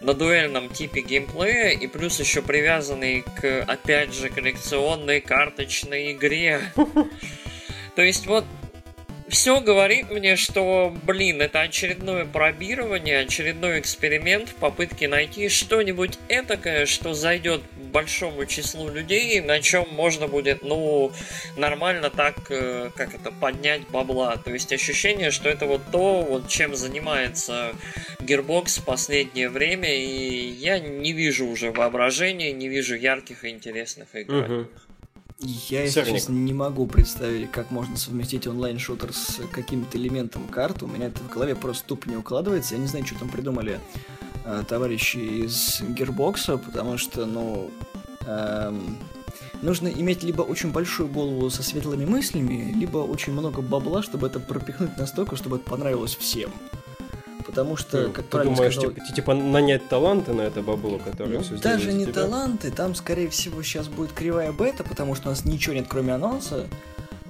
на 0.00 0.14
дуэльном 0.14 0.68
типе 0.70 1.00
геймплея, 1.00 1.70
и 1.70 1.86
плюс 1.86 2.20
еще 2.20 2.42
привязанный 2.42 3.22
к, 3.22 3.62
опять 3.66 4.14
же, 4.14 4.30
коллекционной 4.30 5.20
карточной 5.20 6.12
игре. 6.12 6.60
То 7.96 8.02
есть 8.02 8.26
вот 8.26 8.44
все 9.28 9.60
говорит 9.60 10.10
мне, 10.10 10.36
что, 10.36 10.94
блин, 11.04 11.40
это 11.42 11.60
очередное 11.60 12.24
пробирование, 12.24 13.20
очередной 13.20 13.80
эксперимент 13.80 14.48
в 14.48 14.54
попытке 14.54 15.08
найти 15.08 15.48
что-нибудь 15.48 16.18
этакое, 16.28 16.86
что 16.86 17.14
зайдет 17.14 17.62
большому 17.92 18.46
числу 18.46 18.88
людей, 18.88 19.40
на 19.40 19.60
чем 19.60 19.86
можно 19.92 20.28
будет, 20.28 20.62
ну, 20.62 21.12
нормально 21.56 22.10
так, 22.10 22.36
э, 22.50 22.90
как 22.94 23.14
это, 23.14 23.30
поднять 23.30 23.82
бабла. 23.88 24.36
То 24.36 24.52
есть 24.52 24.72
ощущение, 24.72 25.30
что 25.30 25.48
это 25.48 25.66
вот 25.66 25.82
то, 25.90 26.22
вот 26.22 26.48
чем 26.48 26.74
занимается 26.74 27.72
Gearbox 28.20 28.80
в 28.80 28.84
последнее 28.84 29.48
время, 29.48 29.94
и 29.94 30.48
я 30.50 30.78
не 30.78 31.12
вижу 31.12 31.46
уже 31.46 31.70
воображения, 31.70 32.52
не 32.52 32.68
вижу 32.68 32.96
ярких 32.96 33.44
и 33.44 33.48
интересных 33.50 34.14
игр. 34.14 34.34
Угу. 34.34 34.68
Я, 35.40 35.84
если 35.84 36.02
честно, 36.02 36.32
не 36.32 36.52
могу 36.52 36.86
представить, 36.86 37.52
как 37.52 37.70
можно 37.70 37.96
совместить 37.96 38.48
онлайн-шутер 38.48 39.12
с 39.12 39.40
каким-то 39.52 39.96
элементом 39.96 40.48
карты. 40.48 40.84
У 40.84 40.88
меня 40.88 41.06
это 41.06 41.20
в 41.20 41.28
голове 41.28 41.54
просто 41.54 41.86
тупо 41.86 42.08
не 42.08 42.16
укладывается. 42.16 42.74
Я 42.74 42.80
не 42.80 42.88
знаю, 42.88 43.06
что 43.06 43.20
там 43.20 43.28
придумали 43.28 43.78
э, 44.44 44.64
товарищи 44.68 45.18
из 45.18 45.80
Gearbox, 45.80 46.58
потому 46.58 46.98
что, 46.98 47.24
ну, 47.24 47.70
эм, 48.26 48.98
нужно 49.62 49.86
иметь 49.86 50.24
либо 50.24 50.42
очень 50.42 50.72
большую 50.72 51.08
голову 51.08 51.48
со 51.50 51.62
светлыми 51.62 52.04
мыслями, 52.04 52.72
либо 52.76 52.98
очень 52.98 53.32
много 53.32 53.62
бабла, 53.62 54.02
чтобы 54.02 54.26
это 54.26 54.40
пропихнуть 54.40 54.96
настолько, 54.96 55.36
чтобы 55.36 55.58
это 55.58 55.70
понравилось 55.70 56.16
всем 56.16 56.50
потому 57.48 57.78
что, 57.78 58.02
ну, 58.02 58.12
как 58.12 58.26
ты 58.26 58.30
правильно 58.30 58.54
думаешь, 58.54 58.74
сказал... 58.74 58.92
типа, 58.92 59.06
типа 59.14 59.34
нанять 59.34 59.88
таланты 59.88 60.34
на 60.34 60.42
это 60.42 60.60
бабло, 60.60 60.98
которое 60.98 61.38
ну, 61.38 61.42
все 61.42 61.56
Даже 61.56 61.94
не 61.94 62.04
тебя? 62.04 62.12
таланты, 62.12 62.70
там, 62.70 62.94
скорее 62.94 63.30
всего, 63.30 63.62
сейчас 63.62 63.88
будет 63.88 64.12
кривая 64.12 64.52
бета, 64.52 64.84
потому 64.84 65.14
что 65.14 65.28
у 65.28 65.30
нас 65.30 65.46
ничего 65.46 65.74
нет, 65.74 65.86
кроме 65.88 66.14
анонса. 66.14 66.66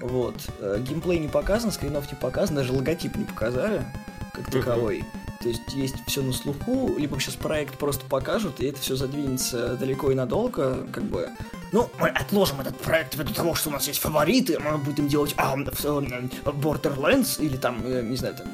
Вот. 0.01 0.35
Э, 0.59 0.81
геймплей 0.81 1.21
не 1.21 1.29
показан, 1.29 1.71
скринов 1.71 2.11
не 2.11 2.19
показан, 2.19 2.57
даже 2.57 2.73
логотип 2.73 3.15
не 3.15 3.27
показали, 3.27 3.85
как 4.33 4.51
таковой. 4.51 5.05
То 5.41 5.49
есть 5.49 5.73
есть 5.73 5.95
все 6.07 6.21
на 6.23 6.33
слуху, 6.33 6.97
либо 6.99 7.21
сейчас 7.21 7.37
проект 7.37 7.79
просто 7.79 8.05
покажут, 8.07 8.61
и 8.61 8.67
это 8.67 8.81
все 8.81 8.97
задвинется 8.97 9.77
далеко 9.77 10.11
и 10.11 10.15
надолго, 10.15 10.87
как 10.93 11.05
бы. 11.05 11.31
Ну, 11.71 11.89
мы 12.01 12.09
отложим 12.09 12.61
этот 12.61 12.77
проект 12.79 13.15
ввиду 13.15 13.33
того, 13.33 13.55
что 13.55 13.69
у 13.69 13.73
нас 13.73 13.87
есть 13.87 14.01
фавориты, 14.01 14.59
мы 14.59 14.79
будем 14.79 15.07
делать 15.07 15.35
а, 15.37 15.55
Borderlands 15.57 17.41
или 17.41 17.57
там, 17.57 17.83
э, 17.85 18.03
не 18.03 18.17
знаю, 18.17 18.35
там 18.35 18.47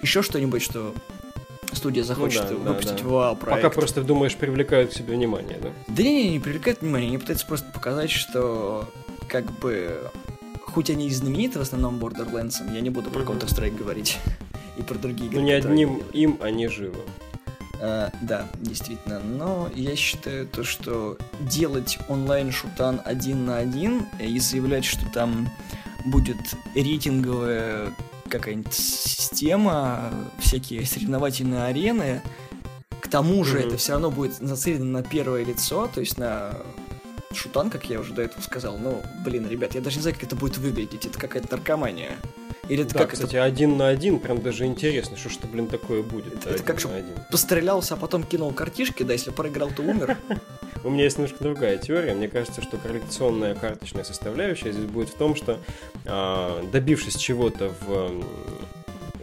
еще 0.00 0.22
что-нибудь, 0.22 0.62
что 0.62 0.94
студия 1.72 2.02
захочет 2.02 2.50
ну, 2.50 2.58
да, 2.58 2.70
выпустить 2.70 2.96
да, 2.96 3.02
да. 3.02 3.08
вау 3.08 3.36
проект. 3.36 3.62
Пока 3.62 3.74
просто 3.74 4.02
думаешь, 4.02 4.34
привлекают 4.34 4.90
к 4.90 4.94
себе 4.94 5.14
внимание, 5.14 5.58
да? 5.62 5.68
Да 5.86 6.02
не, 6.02 6.24
не, 6.24 6.30
не 6.30 6.40
привлекают 6.40 6.80
внимание, 6.80 7.08
они 7.08 7.18
пытаются 7.18 7.46
просто 7.46 7.70
показать, 7.72 8.10
что 8.10 8.90
как 9.28 9.44
бы 9.60 10.10
хоть 10.66 10.90
они 10.90 11.06
и 11.06 11.10
знамениты 11.10 11.58
в 11.58 11.62
основном 11.62 11.98
Borderlands, 11.98 12.56
я 12.74 12.80
не 12.80 12.90
буду 12.90 13.10
про 13.10 13.22
Counter-Strike 13.22 13.76
говорить 13.76 14.18
и 14.76 14.82
про 14.82 14.94
другие 14.94 15.28
игры. 15.28 15.40
Но 15.40 15.46
не 15.46 15.52
одним 15.52 16.02
им 16.12 16.38
они 16.40 16.68
живы. 16.68 17.00
А, 17.80 18.12
да, 18.22 18.48
действительно. 18.60 19.18
Но 19.18 19.68
я 19.74 19.96
считаю 19.96 20.46
то, 20.46 20.62
что 20.62 21.18
делать 21.40 21.98
онлайн-шутан 22.08 23.00
один 23.04 23.44
на 23.44 23.58
один 23.58 24.06
и 24.20 24.38
заявлять, 24.38 24.84
что 24.84 25.04
там 25.12 25.48
будет 26.04 26.38
рейтинговая 26.74 27.92
какая-нибудь 28.28 28.72
система, 28.72 30.10
всякие 30.38 30.86
соревновательные 30.86 31.64
арены. 31.64 32.22
К 33.00 33.08
тому 33.08 33.44
же 33.44 33.58
mm-hmm. 33.58 33.66
это 33.66 33.76
все 33.76 33.92
равно 33.92 34.10
будет 34.10 34.40
нацелено 34.40 34.84
на 34.84 35.02
первое 35.02 35.44
лицо, 35.44 35.90
то 35.92 36.00
есть 36.00 36.18
на 36.18 36.56
шутан, 37.34 37.68
как 37.68 37.90
я 37.90 38.00
уже 38.00 38.14
до 38.14 38.22
этого 38.22 38.40
сказал. 38.42 38.78
Ну, 38.78 39.02
блин, 39.24 39.48
ребят, 39.48 39.74
я 39.74 39.80
даже 39.80 39.96
не 39.96 40.02
знаю, 40.02 40.14
как 40.14 40.24
это 40.24 40.36
будет 40.36 40.58
выглядеть. 40.58 41.04
Это 41.06 41.18
какая-то 41.18 41.56
наркомания. 41.56 42.12
Или 42.68 42.84
это 42.84 42.94
да, 42.94 43.00
как 43.00 43.12
кстати, 43.12 43.36
это... 43.36 43.44
один 43.44 43.76
на 43.76 43.88
один 43.88 44.20
прям 44.20 44.40
даже 44.40 44.66
интересно, 44.66 45.16
что 45.16 45.30
что, 45.30 45.46
блин, 45.46 45.66
такое 45.66 46.02
будет. 46.02 46.34
Это, 46.34 46.50
это 46.50 46.62
как 46.62 46.78
же 46.78 46.88
пострелялся, 47.30 47.94
а 47.94 47.96
потом 47.96 48.22
кинул 48.22 48.52
картишки, 48.52 49.02
да, 49.02 49.12
если 49.12 49.30
проиграл, 49.30 49.70
то 49.70 49.82
умер. 49.82 50.16
У 50.84 50.90
меня 50.90 51.04
есть 51.04 51.16
немножко 51.16 51.42
другая 51.42 51.78
теория. 51.78 52.14
Мне 52.14 52.28
кажется, 52.28 52.62
что 52.62 52.76
коллекционная 52.76 53.54
карточная 53.54 54.04
составляющая 54.04 54.72
здесь 54.72 54.86
будет 54.86 55.10
в 55.10 55.14
том, 55.14 55.36
что 55.36 55.58
а, 56.06 56.64
добившись 56.72 57.16
чего-то 57.16 57.72
в 57.80 58.22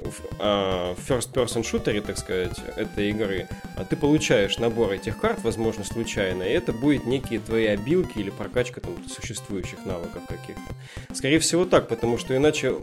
в 0.10 0.22
а, 0.40 0.96
first-person 1.08 1.64
шутере, 1.64 2.02
так 2.02 2.18
сказать, 2.18 2.58
этой 2.76 3.10
игры, 3.10 3.48
а 3.76 3.86
ты 3.86 3.96
получаешь 3.96 4.58
набор 4.58 4.92
этих 4.92 5.20
карт, 5.20 5.40
возможно, 5.44 5.84
случайно, 5.84 6.44
и 6.44 6.50
это 6.50 6.74
будет 6.74 7.06
некие 7.06 7.40
твои 7.40 7.68
обилки 7.68 8.18
или 8.18 8.30
прокачка 8.30 8.82
там 8.82 8.96
существующих 9.08 9.86
навыков 9.86 10.24
каких-то. 10.28 11.14
Скорее 11.14 11.40
всего 11.40 11.66
так, 11.66 11.88
потому 11.88 12.18
что 12.18 12.36
иначе 12.36 12.76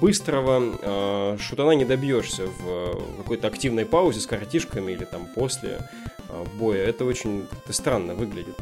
быстрого 0.00 0.78
э, 0.80 1.38
шутана 1.40 1.72
не 1.72 1.84
добьешься 1.84 2.46
в 2.46 3.16
какой-то 3.18 3.48
активной 3.48 3.86
паузе 3.86 4.20
с 4.20 4.26
картишками 4.26 4.92
или 4.92 5.04
там 5.04 5.26
после 5.34 5.80
э, 6.28 6.44
боя. 6.54 6.84
Это 6.84 7.04
очень 7.04 7.46
это 7.64 7.72
странно 7.72 8.14
выглядит. 8.14 8.56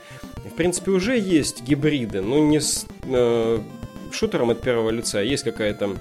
В 0.44 0.54
принципе, 0.54 0.90
уже 0.90 1.18
есть 1.18 1.62
гибриды, 1.62 2.20
но 2.20 2.38
не 2.38 2.60
с 2.60 2.86
э, 3.04 3.58
шутером 4.12 4.50
от 4.50 4.60
первого 4.60 4.90
лица. 4.90 5.20
Есть 5.20 5.44
какая-то 5.44 5.96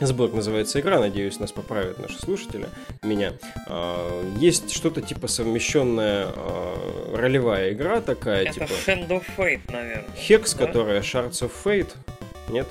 Сборк 0.00 0.32
называется 0.32 0.78
игра, 0.78 1.00
надеюсь, 1.00 1.40
нас 1.40 1.50
поправят 1.50 1.98
наши 1.98 2.18
слушатели, 2.18 2.68
меня. 3.02 3.32
А, 3.66 4.22
есть 4.38 4.70
что-то 4.70 5.00
типа 5.02 5.26
совмещенная 5.26 6.26
а, 6.28 7.16
ролевая 7.16 7.72
игра 7.72 8.00
такая, 8.00 8.44
Это 8.44 8.52
типа... 8.54 8.64
Hand 8.86 9.08
of 9.08 9.24
Fate, 9.36 9.72
наверное. 9.72 10.04
Hex, 10.14 10.56
да? 10.56 10.66
которая 10.66 11.00
Shards 11.00 11.42
of 11.42 11.50
Fate, 11.64 11.90
нет? 12.48 12.68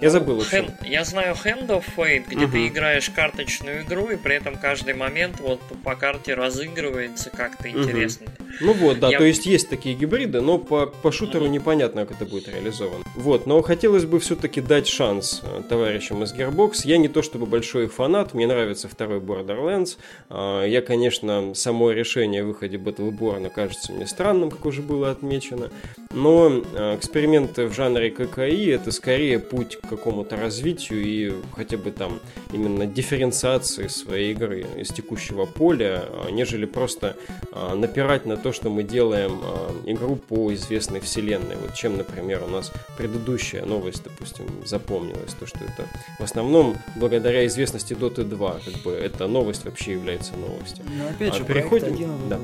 Я 0.00 0.10
забыл. 0.10 0.40
Hand, 0.40 0.86
я 0.86 1.04
знаю 1.04 1.34
Hand 1.34 1.66
of 1.68 1.84
Fate, 1.96 2.26
где 2.28 2.44
угу. 2.44 2.52
ты 2.52 2.66
играешь 2.68 3.10
карточную 3.10 3.82
игру, 3.82 4.10
и 4.10 4.16
при 4.16 4.36
этом 4.36 4.56
каждый 4.56 4.94
момент 4.94 5.40
вот 5.40 5.60
по 5.82 5.96
карте 5.96 6.34
разыгрывается 6.34 7.30
как-то 7.30 7.68
интересно. 7.68 8.26
Угу. 8.38 8.47
Ну 8.60 8.72
вот, 8.72 8.98
да, 8.98 9.10
я... 9.10 9.18
то 9.18 9.24
есть 9.24 9.46
есть 9.46 9.68
такие 9.68 9.94
гибриды, 9.94 10.40
но 10.40 10.58
по, 10.58 10.86
по 10.86 11.12
шутеру 11.12 11.46
непонятно, 11.46 12.06
как 12.06 12.16
это 12.16 12.30
будет 12.30 12.48
реализовано. 12.48 13.04
Вот, 13.14 13.46
но 13.46 13.62
хотелось 13.62 14.04
бы 14.04 14.18
все-таки 14.20 14.60
дать 14.60 14.86
шанс 14.86 15.42
э, 15.44 15.62
товарищам 15.68 16.22
из 16.22 16.32
Gearbox. 16.34 16.80
Я 16.84 16.98
не 16.98 17.08
то 17.08 17.22
чтобы 17.22 17.46
большой 17.46 17.84
их 17.84 17.92
фанат, 17.92 18.34
мне 18.34 18.46
нравится 18.46 18.88
второй 18.88 19.20
Borderlands. 19.20 19.96
А, 20.28 20.64
я, 20.64 20.82
конечно, 20.82 21.54
само 21.54 21.92
решение 21.92 22.42
о 22.42 22.46
выходе 22.46 22.76
Battleborn 22.76 23.50
кажется 23.50 23.92
мне 23.92 24.06
странным, 24.06 24.50
как 24.50 24.64
уже 24.66 24.82
было 24.82 25.10
отмечено, 25.10 25.70
но 26.12 26.50
э, 26.50 26.96
эксперименты 26.96 27.66
в 27.66 27.74
жанре 27.74 28.10
ККИ 28.10 28.70
это 28.70 28.92
скорее 28.92 29.38
путь 29.38 29.78
какому-то 29.88 30.36
развитию 30.36 31.04
и 31.04 31.32
хотя 31.54 31.76
бы 31.76 31.90
там 31.90 32.20
именно 32.52 32.86
дифференциации 32.86 33.88
своей 33.88 34.32
игры 34.32 34.66
из 34.76 34.88
текущего 34.88 35.44
поля, 35.44 36.04
а, 36.08 36.30
нежели 36.30 36.64
просто 36.64 37.16
а, 37.52 37.74
напирать 37.74 38.26
на 38.26 38.36
то, 38.38 38.52
что 38.52 38.70
мы 38.70 38.82
делаем 38.82 39.40
а, 39.42 39.74
игру 39.86 40.16
по 40.16 40.52
известной 40.54 41.00
вселенной. 41.00 41.56
Вот 41.56 41.74
чем, 41.74 41.96
например, 41.96 42.42
у 42.44 42.48
нас 42.48 42.72
предыдущая 42.96 43.64
новость, 43.64 44.02
допустим, 44.04 44.46
запомнилась, 44.64 45.34
то, 45.34 45.46
что 45.46 45.58
это 45.58 45.86
в 46.18 46.22
основном 46.22 46.76
благодаря 46.96 47.46
известности 47.46 47.94
Dota 47.94 48.24
2, 48.24 48.60
как 48.64 48.82
бы 48.82 48.92
эта 48.92 49.26
новость 49.26 49.64
вообще 49.64 49.92
является 49.92 50.36
новостью. 50.36 50.84
Ну, 50.88 51.08
опять 51.08 51.34
же, 51.34 51.42
а 51.42 51.46
переходим... 51.46 51.94
один 51.94 52.28
да. 52.28 52.38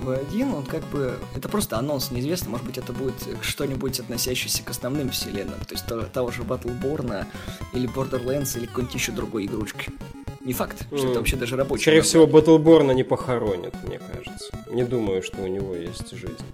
V1, 0.00 0.56
он 0.56 0.64
как 0.64 0.82
бы... 0.88 1.18
Это 1.36 1.48
просто 1.48 1.78
анонс, 1.78 2.10
неизвестно, 2.10 2.50
может 2.50 2.66
быть, 2.66 2.78
это 2.78 2.92
будет 2.92 3.14
что-нибудь 3.42 4.00
относящееся 4.00 4.62
к 4.62 4.70
основным 4.70 5.10
вселенным, 5.10 5.60
то 5.60 5.74
есть 5.74 5.84
того 6.12 6.30
же 6.30 6.42
Battleborn 6.42 7.26
или 7.74 7.88
Borderlands 7.88 8.58
или 8.58 8.66
какой-нибудь 8.66 8.94
еще 8.94 9.12
другой 9.12 9.46
игрушки. 9.46 9.92
Не 10.40 10.54
факт, 10.54 10.86
что 10.86 10.96
mm. 10.96 11.10
это 11.10 11.18
вообще 11.18 11.36
даже 11.36 11.56
рабочий. 11.56 11.82
Скорее 11.82 12.02
всего, 12.02 12.26
Battleborn 12.26 12.94
не 12.94 13.04
похоронят, 13.04 13.74
мне 13.84 13.98
кажется. 13.98 14.50
Не 14.70 14.84
думаю, 14.84 15.22
что 15.22 15.42
у 15.42 15.46
него 15.46 15.74
есть 15.74 16.10
жизнь. 16.12 16.44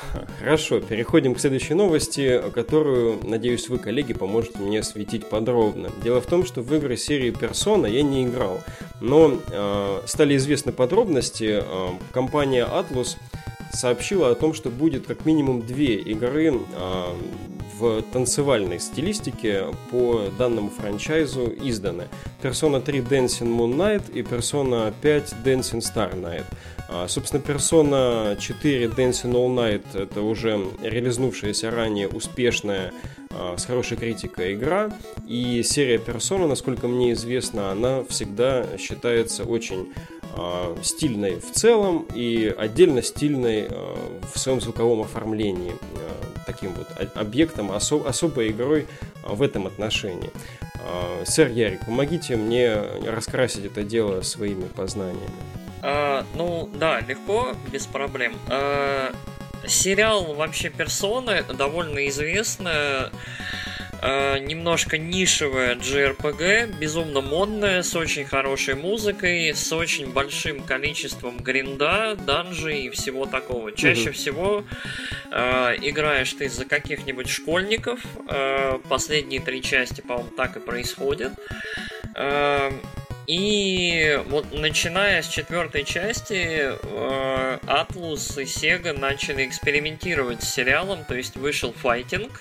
Хорошо, 0.38 0.80
переходим 0.80 1.34
к 1.34 1.40
следующей 1.40 1.74
новости, 1.74 2.42
которую, 2.54 3.18
надеюсь, 3.22 3.68
вы, 3.68 3.78
коллеги, 3.78 4.14
поможете 4.14 4.58
мне 4.58 4.80
осветить 4.80 5.28
подробно. 5.28 5.90
Дело 6.02 6.20
в 6.20 6.26
том, 6.26 6.44
что 6.44 6.62
в 6.62 6.74
игры 6.74 6.96
серии 6.96 7.32
Persona 7.32 7.90
я 7.90 8.02
не 8.02 8.24
играл, 8.24 8.60
но 9.00 9.38
э, 9.50 10.00
стали 10.06 10.36
известны 10.36 10.72
подробности. 10.72 11.60
Э, 11.62 11.88
компания 12.12 12.66
Atlus 12.66 13.16
сообщила 13.72 14.30
о 14.30 14.34
том, 14.34 14.54
что 14.54 14.70
будет 14.70 15.06
как 15.06 15.26
минимум 15.26 15.62
две 15.62 15.96
игры 15.96 16.54
э, 16.54 17.04
в 17.78 18.02
танцевальной 18.02 18.80
стилистике 18.80 19.66
по 19.90 20.24
данному 20.38 20.70
франчайзу 20.70 21.52
изданы. 21.62 22.08
Persona 22.42 22.80
3 22.80 23.00
Dancing 23.00 23.56
Moon 23.56 23.74
Knight 23.74 24.12
и 24.12 24.22
Persona 24.22 24.92
5 25.00 25.36
Dancing 25.44 25.80
Star 25.80 26.14
Night. 26.14 26.44
А, 26.88 27.08
собственно, 27.08 27.42
Persona 27.42 28.38
4 28.38 28.86
Dancing 28.86 29.32
All 29.32 29.54
Night 29.54 30.00
это 30.00 30.22
уже 30.22 30.58
релизнувшаяся 30.82 31.70
ранее 31.70 32.08
успешная 32.08 32.92
а, 33.30 33.56
с 33.56 33.66
хорошей 33.66 33.96
критикой 33.96 34.54
игра. 34.54 34.90
И 35.26 35.62
серия 35.62 35.96
Persona, 35.98 36.46
насколько 36.46 36.88
мне 36.88 37.12
известно, 37.12 37.70
она 37.70 38.04
всегда 38.04 38.64
считается 38.78 39.44
очень 39.44 39.92
стильной 40.82 41.40
в 41.40 41.52
целом 41.52 42.06
и 42.14 42.54
отдельно 42.56 43.02
стильной 43.02 43.68
в 44.32 44.38
своем 44.38 44.60
звуковом 44.60 45.00
оформлении. 45.02 45.72
таким 46.46 46.72
вот 46.74 46.86
объектом, 47.16 47.72
осо- 47.72 48.06
особой 48.06 48.50
игрой 48.50 48.86
в 49.24 49.42
этом 49.42 49.66
отношении. 49.66 50.30
Сэр 51.24 51.48
Ярик, 51.48 51.84
помогите 51.84 52.36
мне 52.36 52.76
раскрасить 53.04 53.64
это 53.64 53.82
дело 53.82 54.20
своими 54.22 54.64
познаниями. 54.68 55.28
А, 55.82 56.24
ну 56.34 56.70
да, 56.74 57.00
легко, 57.00 57.54
без 57.72 57.86
проблем. 57.86 58.36
А, 58.48 59.12
сериал 59.66 60.34
вообще 60.34 60.70
персоны 60.70 61.42
довольно 61.42 62.08
известная 62.08 63.10
э, 64.02 64.38
немножко 64.38 64.98
нишевая 64.98 65.76
JRPG, 65.76 66.78
безумно 66.78 67.20
модная, 67.20 67.82
с 67.82 67.94
очень 67.94 68.24
хорошей 68.24 68.74
музыкой, 68.74 69.54
с 69.54 69.72
очень 69.72 70.12
большим 70.12 70.62
количеством 70.62 71.38
гринда, 71.38 72.16
данжей 72.16 72.86
и 72.86 72.90
всего 72.90 73.26
такого. 73.26 73.72
Чаще 73.72 74.10
угу. 74.10 74.12
всего 74.12 74.64
э, 75.30 75.76
играешь 75.82 76.32
ты 76.32 76.48
за 76.48 76.64
каких-нибудь 76.64 77.28
школьников. 77.28 78.00
Э, 78.28 78.78
последние 78.88 79.40
три 79.40 79.62
части, 79.62 80.00
по-моему, 80.00 80.30
так 80.36 80.56
и 80.56 80.60
происходит. 80.60 81.32
Э, 82.14 82.70
и 83.26 84.20
вот 84.28 84.52
начиная 84.52 85.20
с 85.20 85.28
четвертой 85.28 85.82
части, 85.82 86.70
э, 86.70 87.58
Atlus 87.66 88.40
и 88.40 88.44
Sega 88.44 88.96
начали 88.96 89.44
экспериментировать 89.44 90.44
с 90.44 90.54
сериалом, 90.54 91.04
то 91.04 91.16
есть 91.16 91.36
вышел 91.36 91.72
файтинг, 91.72 92.40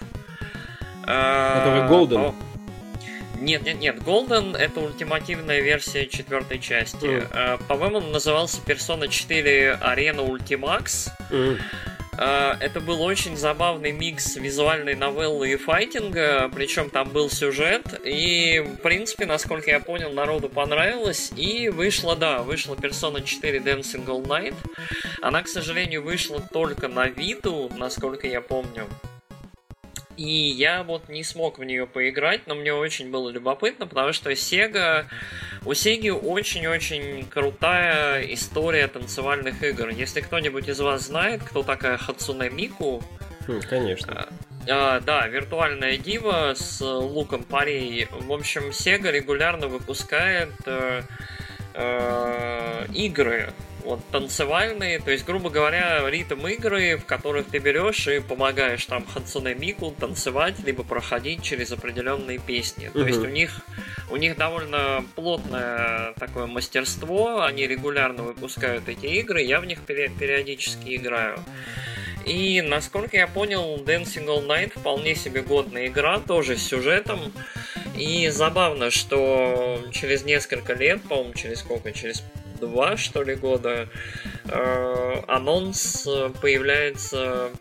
Который 1.05 1.89
Golden? 1.89 2.33
Нет, 3.39 3.63
нет, 3.63 3.79
нет. 3.79 3.97
Golden 3.97 4.57
это 4.57 4.79
ультимативная 4.79 5.62
версия 5.62 6.07
четвертой 6.07 6.59
части. 6.59 7.05
Mm. 7.05 7.62
По-моему, 7.67 7.97
он 7.97 8.12
назывался 8.12 8.62
Persona 8.65 9.07
4 9.07 9.79
Arena 9.81 10.27
Ultimax. 10.27 11.09
Mm. 11.29 11.59
Это 12.17 12.79
был 12.79 13.01
очень 13.01 13.35
забавный 13.35 13.91
микс 13.91 14.38
визуальной 14.38 14.95
новеллы 14.95 15.51
и 15.51 15.57
файтинга, 15.57 16.50
причем 16.55 16.89
там 16.89 17.09
был 17.09 17.29
сюжет, 17.29 17.83
и, 18.05 18.62
в 18.62 18.77
принципе, 18.77 19.25
насколько 19.25 19.69
я 19.69 19.81
понял, 19.81 20.13
народу 20.13 20.47
понравилось, 20.47 21.33
и 21.35 21.67
вышла, 21.67 22.15
да, 22.15 22.41
вышла 22.41 22.75
Persona 22.75 23.21
4 23.21 23.59
Dancing 23.59 24.05
All 24.05 24.25
Night. 24.25 24.55
Она, 25.21 25.41
к 25.41 25.50
сожалению, 25.50 26.03
вышла 26.03 26.39
только 26.39 26.88
на 26.88 27.07
Виту, 27.07 27.69
насколько 27.75 28.27
я 28.27 28.39
помню. 28.39 28.88
И 30.17 30.29
я 30.29 30.84
вот 30.84 31.10
не 31.10 31.24
смог 31.24 31.60
в 31.60 31.63
нее 31.63 31.88
поиграть, 31.88 32.48
но 32.48 32.55
мне 32.55 32.74
очень 32.74 33.12
было 33.12 33.29
любопытно, 33.29 33.88
потому 33.88 34.13
что 34.13 34.31
Sega... 34.31 35.05
У 35.65 35.72
Sega 35.72 36.12
очень-очень 36.12 37.25
крутая 37.25 38.22
история 38.34 38.88
танцевальных 38.88 39.63
игр. 39.63 39.89
Если 39.89 40.22
кто-нибудь 40.22 40.69
из 40.69 40.79
вас 40.79 41.07
знает, 41.07 41.43
кто 41.43 41.63
такая 41.63 41.98
Хацуне 41.98 42.50
Мику... 42.50 43.03
Хм, 43.48 43.62
конечно. 43.69 44.29
А, 44.67 45.00
да, 45.01 45.27
виртуальная 45.27 45.98
дива 45.98 46.53
с 46.55 46.81
луком 46.81 47.43
парей. 47.43 48.07
В 48.12 48.31
общем, 48.31 48.69
Sega 48.69 49.12
регулярно 49.12 49.67
выпускает 49.67 50.53
э, 50.65 51.01
э, 51.74 52.86
игры 52.93 53.53
вот 53.85 53.99
танцевальные, 54.11 54.99
то 54.99 55.11
есть, 55.11 55.25
грубо 55.25 55.49
говоря, 55.49 56.09
ритм 56.09 56.45
игры, 56.47 56.97
в 56.97 57.05
которых 57.05 57.47
ты 57.47 57.59
берешь 57.59 58.07
и 58.07 58.19
помогаешь 58.19 58.85
там 58.85 59.05
Хансуне 59.05 59.53
Мику 59.53 59.91
танцевать, 59.91 60.55
либо 60.65 60.83
проходить 60.83 61.43
через 61.43 61.71
определенные 61.71 62.39
песни. 62.39 62.89
То 62.91 63.05
есть 63.05 63.19
у 63.19 63.27
них 63.27 63.61
у 64.09 64.17
них 64.17 64.37
довольно 64.37 65.05
плотное 65.15 66.13
такое 66.19 66.45
мастерство, 66.48 67.43
они 67.43 67.67
регулярно 67.67 68.24
выпускают 68.24 68.87
эти 68.87 69.05
игры, 69.05 69.41
я 69.41 69.59
в 69.59 69.65
них 69.65 69.79
периодически 69.81 70.95
играю. 70.95 71.39
И, 72.25 72.61
насколько 72.61 73.17
я 73.17 73.27
понял, 73.27 73.77
Dancing 73.85 74.25
All 74.25 74.48
Night 74.48 74.79
вполне 74.79 75.15
себе 75.15 75.41
годная 75.41 75.87
игра, 75.87 76.19
тоже 76.19 76.57
с 76.57 76.63
сюжетом. 76.63 77.19
И 77.95 78.29
забавно, 78.29 78.89
что 78.89 79.79
через 79.91 80.24
несколько 80.24 80.74
лет, 80.74 81.01
по-моему, 81.03 81.33
через 81.33 81.59
сколько, 81.59 81.91
через 81.91 82.24
два, 82.59 82.98
что 82.98 83.24
ли, 83.24 83.35
года, 83.35 83.87
э, 84.46 85.22
анонс 85.27 86.07
появляется 86.41 87.51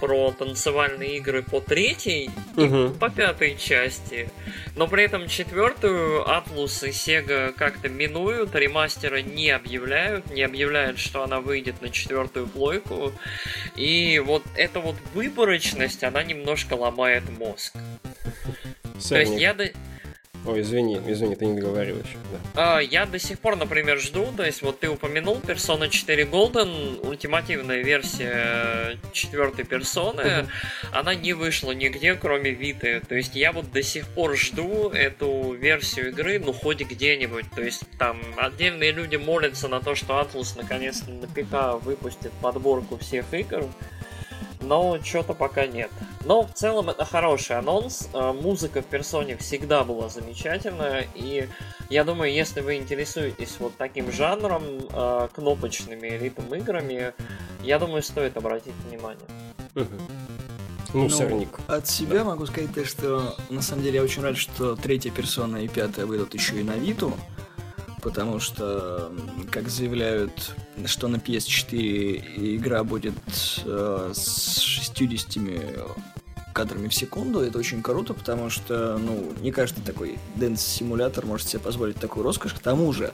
про 0.00 0.32
танцевальные 0.32 1.16
игры 1.16 1.42
по 1.42 1.60
третьей 1.60 2.30
угу. 2.56 2.86
и 2.86 2.98
по 2.98 3.10
пятой 3.10 3.56
части. 3.56 4.30
Но 4.76 4.86
при 4.86 5.04
этом 5.04 5.28
четвертую 5.28 6.22
Atlus 6.22 6.86
и 6.86 6.90
Sega 6.90 7.52
как-то 7.52 7.88
минуют, 7.88 8.54
ремастера 8.54 9.22
не 9.22 9.50
объявляют, 9.50 10.30
не 10.30 10.42
объявляют, 10.42 10.98
что 10.98 11.22
она 11.22 11.40
выйдет 11.40 11.82
на 11.82 11.90
четвертую 11.90 12.46
плойку. 12.46 13.12
И 13.76 14.20
вот 14.24 14.44
эта 14.54 14.80
вот 14.80 14.96
выборочность, 15.14 16.04
она 16.04 16.22
немножко 16.22 16.74
ломает 16.74 17.28
мозг. 17.38 17.74
Сорник. 19.00 19.08
То 19.08 19.18
есть 19.18 19.40
я... 19.40 19.56
Ой, 20.48 20.62
извини, 20.62 20.98
извини, 21.06 21.36
ты 21.36 21.44
не 21.44 21.60
договорил 21.60 21.96
еще. 21.98 22.16
Да. 22.54 22.76
А, 22.76 22.80
я 22.80 23.04
до 23.04 23.18
сих 23.18 23.38
пор, 23.38 23.56
например, 23.56 23.98
жду, 24.00 24.26
то 24.34 24.44
есть 24.46 24.62
вот 24.62 24.80
ты 24.80 24.88
упомянул 24.88 25.36
Persona 25.36 25.90
4 25.90 26.24
Golden, 26.24 27.06
ультимативная 27.06 27.82
версия 27.82 28.98
четвертой 29.12 29.66
персоны, 29.66 30.20
uh-huh. 30.22 30.48
она 30.92 31.14
не 31.14 31.34
вышла 31.34 31.72
нигде, 31.72 32.14
кроме 32.14 32.52
Виты. 32.52 33.00
То 33.06 33.14
есть 33.14 33.36
я 33.36 33.52
вот 33.52 33.70
до 33.72 33.82
сих 33.82 34.06
пор 34.08 34.38
жду 34.38 34.88
эту 34.88 35.52
версию 35.52 36.08
игры, 36.08 36.38
ну 36.38 36.54
хоть 36.54 36.80
где-нибудь. 36.80 37.44
То 37.54 37.60
есть 37.60 37.82
там 37.98 38.18
отдельные 38.38 38.92
люди 38.92 39.16
молятся 39.16 39.68
на 39.68 39.80
то, 39.80 39.94
что 39.94 40.14
Atlus 40.14 40.56
наконец-то 40.56 41.10
на 41.10 41.26
ПК 41.26 41.84
выпустит 41.84 42.32
подборку 42.40 42.96
всех 42.96 43.26
игр 43.34 43.66
но 44.68 44.98
что-то 45.02 45.32
пока 45.32 45.66
нет. 45.66 45.90
Но 46.24 46.42
в 46.42 46.52
целом 46.52 46.90
это 46.90 47.04
хороший 47.04 47.56
анонс. 47.56 48.08
Э, 48.12 48.32
музыка 48.32 48.82
в 48.82 48.84
персоне 48.84 49.36
всегда 49.36 49.82
была 49.82 50.08
замечательная, 50.08 51.06
и 51.14 51.48
я 51.88 52.04
думаю, 52.04 52.32
если 52.32 52.60
вы 52.60 52.76
интересуетесь 52.76 53.56
вот 53.58 53.72
таким 53.76 54.12
жанром, 54.12 54.62
э, 54.92 55.28
кнопочными 55.34 56.08
ритм 56.08 56.54
играми, 56.54 57.14
я 57.62 57.78
думаю, 57.78 58.02
стоит 58.02 58.36
обратить 58.36 58.74
внимание. 58.86 59.26
Ну, 59.74 59.86
ну, 60.94 61.08
сорник. 61.08 61.60
От 61.66 61.86
себя 61.86 62.18
да. 62.18 62.24
могу 62.24 62.46
сказать 62.46 62.72
то, 62.74 62.84
что 62.84 63.36
на 63.50 63.62
самом 63.62 63.82
деле 63.82 63.96
я 63.96 64.02
очень 64.02 64.22
рад, 64.22 64.36
что 64.36 64.76
третья 64.76 65.10
персона 65.10 65.58
и 65.58 65.68
пятая 65.68 66.06
выйдут 66.06 66.34
еще 66.34 66.60
и 66.60 66.62
на 66.62 66.72
Виту 66.72 67.12
потому 68.02 68.40
что, 68.40 69.12
как 69.50 69.68
заявляют, 69.68 70.54
что 70.86 71.08
на 71.08 71.16
PS4 71.16 72.56
игра 72.56 72.84
будет 72.84 73.14
э, 73.64 74.12
с 74.14 74.60
60 74.60 75.38
кадрами 76.52 76.88
в 76.88 76.94
секунду, 76.94 77.40
это 77.40 77.56
очень 77.58 77.82
круто, 77.82 78.14
потому 78.14 78.50
что, 78.50 78.98
ну, 78.98 79.32
не 79.40 79.52
каждый 79.52 79.82
такой 79.82 80.18
дэнс-симулятор 80.34 81.24
может 81.24 81.48
себе 81.48 81.60
позволить 81.60 81.96
такую 81.96 82.24
роскошь. 82.24 82.52
К 82.52 82.58
тому 82.58 82.92
же, 82.92 83.12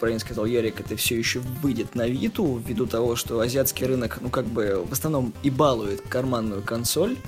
правильно 0.00 0.20
сказал 0.20 0.46
Ярик, 0.46 0.80
это 0.80 0.96
все 0.96 1.18
еще 1.18 1.40
выйдет 1.40 1.94
на 1.94 2.06
Виту, 2.08 2.62
ввиду 2.66 2.86
того, 2.86 3.14
что 3.14 3.40
азиатский 3.40 3.86
рынок, 3.86 4.18
ну, 4.22 4.30
как 4.30 4.46
бы, 4.46 4.86
в 4.88 4.92
основном 4.92 5.34
и 5.42 5.50
балует 5.50 6.00
карманную 6.00 6.62
консоль, 6.62 7.18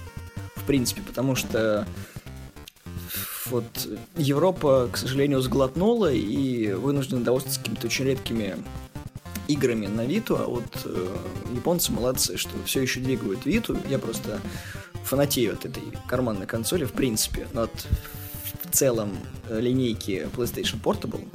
в 0.57 0.65
принципе, 0.65 1.03
потому 1.03 1.35
что 1.35 1.87
вот 3.51 3.89
Европа, 4.17 4.89
к 4.91 4.97
сожалению, 4.97 5.41
сглотнула 5.41 6.13
и 6.13 6.73
вынуждена 6.73 7.23
довольствоваться 7.23 7.61
какими-то 7.61 7.87
очень 7.87 8.05
редкими 8.07 8.57
играми 9.49 9.87
на 9.87 10.05
Виту, 10.05 10.37
а 10.37 10.47
вот 10.47 10.65
э, 10.85 11.17
японцы 11.55 11.93
молодцы, 11.93 12.37
что 12.37 12.51
все 12.65 12.83
еще 12.83 13.01
двигают 13.01 13.45
Виту. 13.47 13.77
Я 13.89 13.99
просто 13.99 14.41
фанатею 15.05 15.55
от 15.55 15.65
этой 15.65 15.83
карманной 16.07 16.47
консоли, 16.47 16.85
в 16.85 16.93
принципе, 16.93 17.49
но 17.53 17.63
от 17.63 17.87
в 18.71 18.73
целом 18.73 19.11
э, 19.49 19.61
линейки 19.61 20.29
PlayStation 20.37 20.81
Portable. 20.81 21.27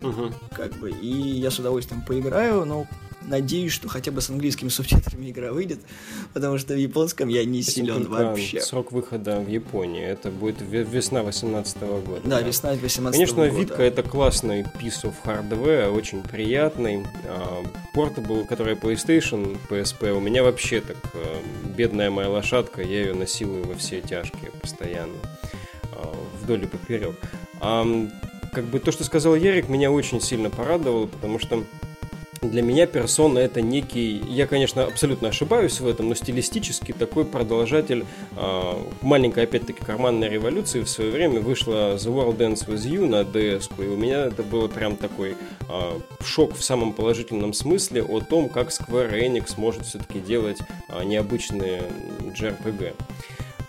Угу. 0.00 0.32
Как 0.54 0.72
бы, 0.78 0.90
и 0.90 1.08
я 1.08 1.50
с 1.50 1.58
удовольствием 1.58 2.02
поиграю, 2.02 2.64
но 2.64 2.86
надеюсь, 3.28 3.72
что 3.72 3.88
хотя 3.88 4.10
бы 4.10 4.20
с 4.20 4.30
английскими 4.30 4.68
субтитрами 4.68 5.30
игра 5.30 5.52
выйдет, 5.52 5.80
потому 6.34 6.58
что 6.58 6.74
в 6.74 6.76
японском 6.78 7.28
я 7.28 7.44
не 7.44 7.62
силен 7.62 8.08
вообще. 8.08 8.60
Срок 8.60 8.92
выхода 8.92 9.40
в 9.40 9.48
Японии, 9.48 10.04
это 10.04 10.30
будет 10.30 10.56
весна 10.60 11.22
18 11.22 11.78
года. 11.80 12.20
Да, 12.24 12.40
да. 12.40 12.42
весна 12.42 12.72
18 12.72 13.12
Конечно, 13.12 13.36
года. 13.36 13.48
Конечно, 13.50 13.60
Витка 13.60 13.82
это 13.82 14.02
классный 14.02 14.62
piece 14.62 15.04
of 15.04 15.14
hardware, 15.24 15.90
очень 15.90 16.22
приятный. 16.22 17.04
Portable, 17.94 18.46
который 18.46 18.74
PlayStation, 18.74 19.58
PSP, 19.68 20.12
у 20.12 20.20
меня 20.20 20.42
вообще 20.42 20.80
так 20.80 20.96
а, 21.14 21.42
бедная 21.76 22.10
моя 22.10 22.28
лошадка, 22.28 22.82
я 22.82 23.00
ее 23.00 23.14
насилую 23.14 23.66
во 23.66 23.74
все 23.74 24.00
тяжкие 24.00 24.52
постоянно, 24.60 25.16
а, 25.92 26.14
вдоль 26.40 26.64
и 26.64 26.66
поперек. 26.66 27.16
А, 27.60 27.84
как 28.52 28.64
бы 28.64 28.78
то, 28.78 28.92
что 28.92 29.04
сказал 29.04 29.34
Ярик, 29.34 29.68
меня 29.68 29.90
очень 29.90 30.20
сильно 30.20 30.50
порадовало, 30.50 31.06
потому 31.06 31.38
что 31.38 31.64
для 32.42 32.62
меня 32.62 32.86
персона 32.86 33.38
это 33.38 33.60
некий, 33.60 34.22
я, 34.28 34.46
конечно, 34.46 34.84
абсолютно 34.84 35.28
ошибаюсь 35.28 35.80
в 35.80 35.86
этом, 35.86 36.08
но 36.08 36.14
стилистически 36.14 36.92
такой 36.92 37.24
продолжатель 37.24 38.04
э, 38.36 38.72
маленькой, 39.02 39.44
опять-таки, 39.44 39.84
карманной 39.84 40.28
революции. 40.28 40.82
В 40.82 40.88
свое 40.88 41.10
время 41.10 41.40
вышла 41.40 41.96
The 41.96 42.12
World 42.12 42.36
Dance 42.36 42.66
With 42.66 42.84
You 42.88 43.06
на 43.06 43.22
DS, 43.22 43.70
и 43.78 43.88
у 43.88 43.96
меня 43.96 44.26
это 44.26 44.42
было 44.42 44.68
прям 44.68 44.96
такой 44.96 45.36
э, 45.68 46.00
шок 46.22 46.56
в 46.56 46.62
самом 46.62 46.92
положительном 46.92 47.52
смысле 47.52 48.02
о 48.02 48.20
том, 48.20 48.48
как 48.48 48.68
Square 48.68 49.20
Enix 49.20 49.54
может 49.56 49.86
все-таки 49.86 50.20
делать 50.20 50.58
э, 50.88 51.04
необычные 51.04 51.82
JRPG. 52.20 52.94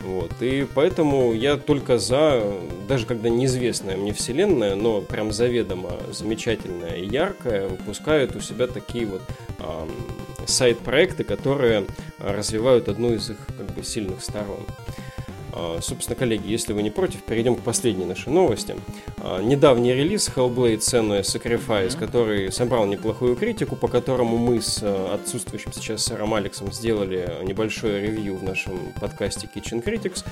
Вот. 0.02 0.32
И 0.42 0.66
поэтому 0.74 1.34
я 1.34 1.58
только 1.58 1.98
за, 1.98 2.42
даже 2.88 3.06
когда 3.06 3.30
неизвестная 3.30 3.98
мне 3.98 4.14
вселенная, 4.14 4.76
но 4.76 5.02
прям 5.02 5.32
заведомо 5.34 6.00
замечательная 6.12 6.96
и 6.96 7.06
яркая, 7.06 7.68
выпускают 7.68 8.36
у 8.36 8.40
себя 8.40 8.68
такие 8.68 9.06
вот 9.06 9.22
эм, 9.60 9.92
сайт-проекты, 10.48 11.24
которые 11.24 11.86
развивают 12.18 12.88
одну 12.88 13.14
из 13.14 13.30
их 13.30 13.38
как 13.58 13.68
бы 13.74 13.84
сильных 13.84 14.22
сторон. 14.24 14.66
А, 15.52 15.80
собственно, 15.82 16.16
коллеги, 16.16 16.48
если 16.48 16.72
вы 16.74 16.84
не 16.84 16.90
против, 16.92 17.22
перейдем 17.24 17.56
к 17.56 17.62
последней 17.62 18.06
нашей 18.06 18.32
новости. 18.32 18.76
А, 19.22 19.42
недавний 19.42 19.94
релиз 19.94 20.30
Hellblade 20.30 20.80
Senua 20.80 21.22
Sacrifice, 21.22 21.98
который 21.98 22.52
собрал 22.52 22.86
неплохую 22.86 23.36
критику, 23.36 23.76
по 23.76 23.88
которому 23.88 24.38
мы 24.38 24.62
с 24.62 24.80
а, 24.82 25.16
отсутствующим 25.16 25.74
сейчас 25.74 26.04
сэром 26.04 26.34
Алексом 26.34 26.72
сделали 26.72 27.30
небольшое 27.44 28.02
ревью 28.02 28.38
в 28.38 28.44
нашем 28.44 28.80
подкасте 29.00 29.50
Kitchen 29.54 29.84
Critics, 29.84 30.24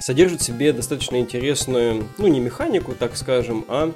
содержит 0.00 0.40
в 0.40 0.44
себе 0.44 0.72
достаточно 0.72 1.16
интересную, 1.18 2.08
ну 2.18 2.26
не 2.26 2.40
механику, 2.40 2.94
так 2.94 3.16
скажем, 3.16 3.64
а 3.68 3.92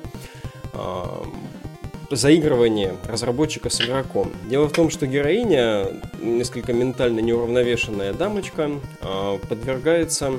заигрывание 2.10 2.94
разработчика 3.06 3.68
с 3.70 3.80
игроком. 3.80 4.32
Дело 4.48 4.68
в 4.68 4.72
том, 4.72 4.90
что 4.90 5.06
героиня, 5.06 5.86
несколько 6.20 6.72
ментально 6.72 7.20
неуравновешенная 7.20 8.12
дамочка, 8.12 8.70
а, 9.02 9.38
подвергается 9.38 10.32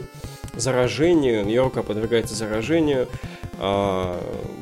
заражению, 0.60 1.46
рука 1.62 1.84
подвергается 1.84 2.36
заражению 2.36 3.08
а, 3.62 4.18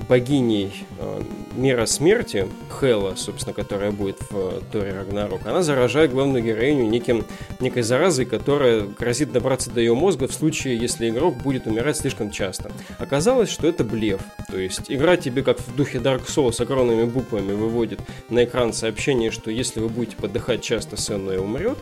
богиней 0.09 0.85
а, 0.99 1.21
мира 1.55 1.85
смерти, 1.85 2.47
Хела, 2.79 3.15
собственно, 3.15 3.53
которая 3.53 3.91
будет 3.91 4.17
в 4.31 4.61
Торе 4.71 4.91
Рагнарок, 4.91 5.45
она 5.45 5.61
заражает 5.61 6.11
главную 6.11 6.43
героиню 6.43 6.89
неким, 6.89 7.23
некой 7.59 7.83
заразой, 7.83 8.25
которая 8.25 8.81
грозит 8.81 9.31
добраться 9.31 9.69
до 9.69 9.81
ее 9.81 9.93
мозга 9.93 10.27
в 10.27 10.33
случае, 10.33 10.77
если 10.77 11.09
игрок 11.09 11.37
будет 11.37 11.67
умирать 11.67 11.97
слишком 11.97 12.31
часто. 12.31 12.71
Оказалось, 12.97 13.49
что 13.49 13.67
это 13.67 13.83
блеф. 13.83 14.21
То 14.49 14.57
есть 14.57 14.85
игра 14.87 15.15
тебе, 15.15 15.43
как 15.43 15.59
в 15.59 15.75
духе 15.75 15.99
Dark 15.99 16.25
Souls, 16.25 16.53
с 16.53 16.61
огромными 16.61 17.03
буквами 17.03 17.53
выводит 17.53 17.99
на 18.29 18.45
экран 18.45 18.73
сообщение, 18.73 19.29
что 19.29 19.51
если 19.51 19.79
вы 19.79 19.89
будете 19.89 20.15
подыхать 20.15 20.63
часто, 20.63 20.97
Сенна 20.97 21.39
умрет. 21.39 21.77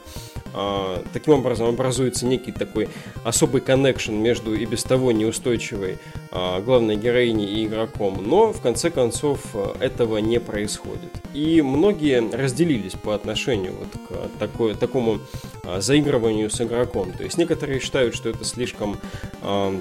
А, 0.58 1.04
таким 1.12 1.34
образом 1.34 1.68
образуется 1.68 2.26
некий 2.26 2.54
такой 2.54 2.88
особый 3.26 3.60
коннекшн 3.60 4.14
между 4.14 4.56
и 4.56 4.66
без 4.66 4.84
того 4.84 5.12
неустойчивой 5.12 5.98
а, 6.32 6.62
главной 6.62 6.96
героиней 6.96 7.46
и 7.46 7.66
игроком. 7.66 8.24
Но, 8.26 8.54
в 8.54 8.62
конце 8.62 8.90
концов, 8.90 9.54
этого 9.82 10.18
не 10.20 10.40
происходит. 10.40 11.12
И 11.34 11.62
многие 11.62 12.24
разделились 12.34 12.94
по 12.94 13.14
отношению 13.14 13.74
вот 13.74 13.90
к 14.08 14.40
такой, 14.40 14.76
такому 14.76 15.20
а, 15.66 15.82
заигрыванию 15.82 16.50
с 16.50 16.62
игроком. 16.62 17.12
То 17.12 17.24
есть 17.24 17.38
некоторые 17.38 17.82
считают, 17.82 18.16
что 18.16 18.30
это 18.30 18.46
слишком 18.46 18.98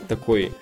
такой 0.09 0.53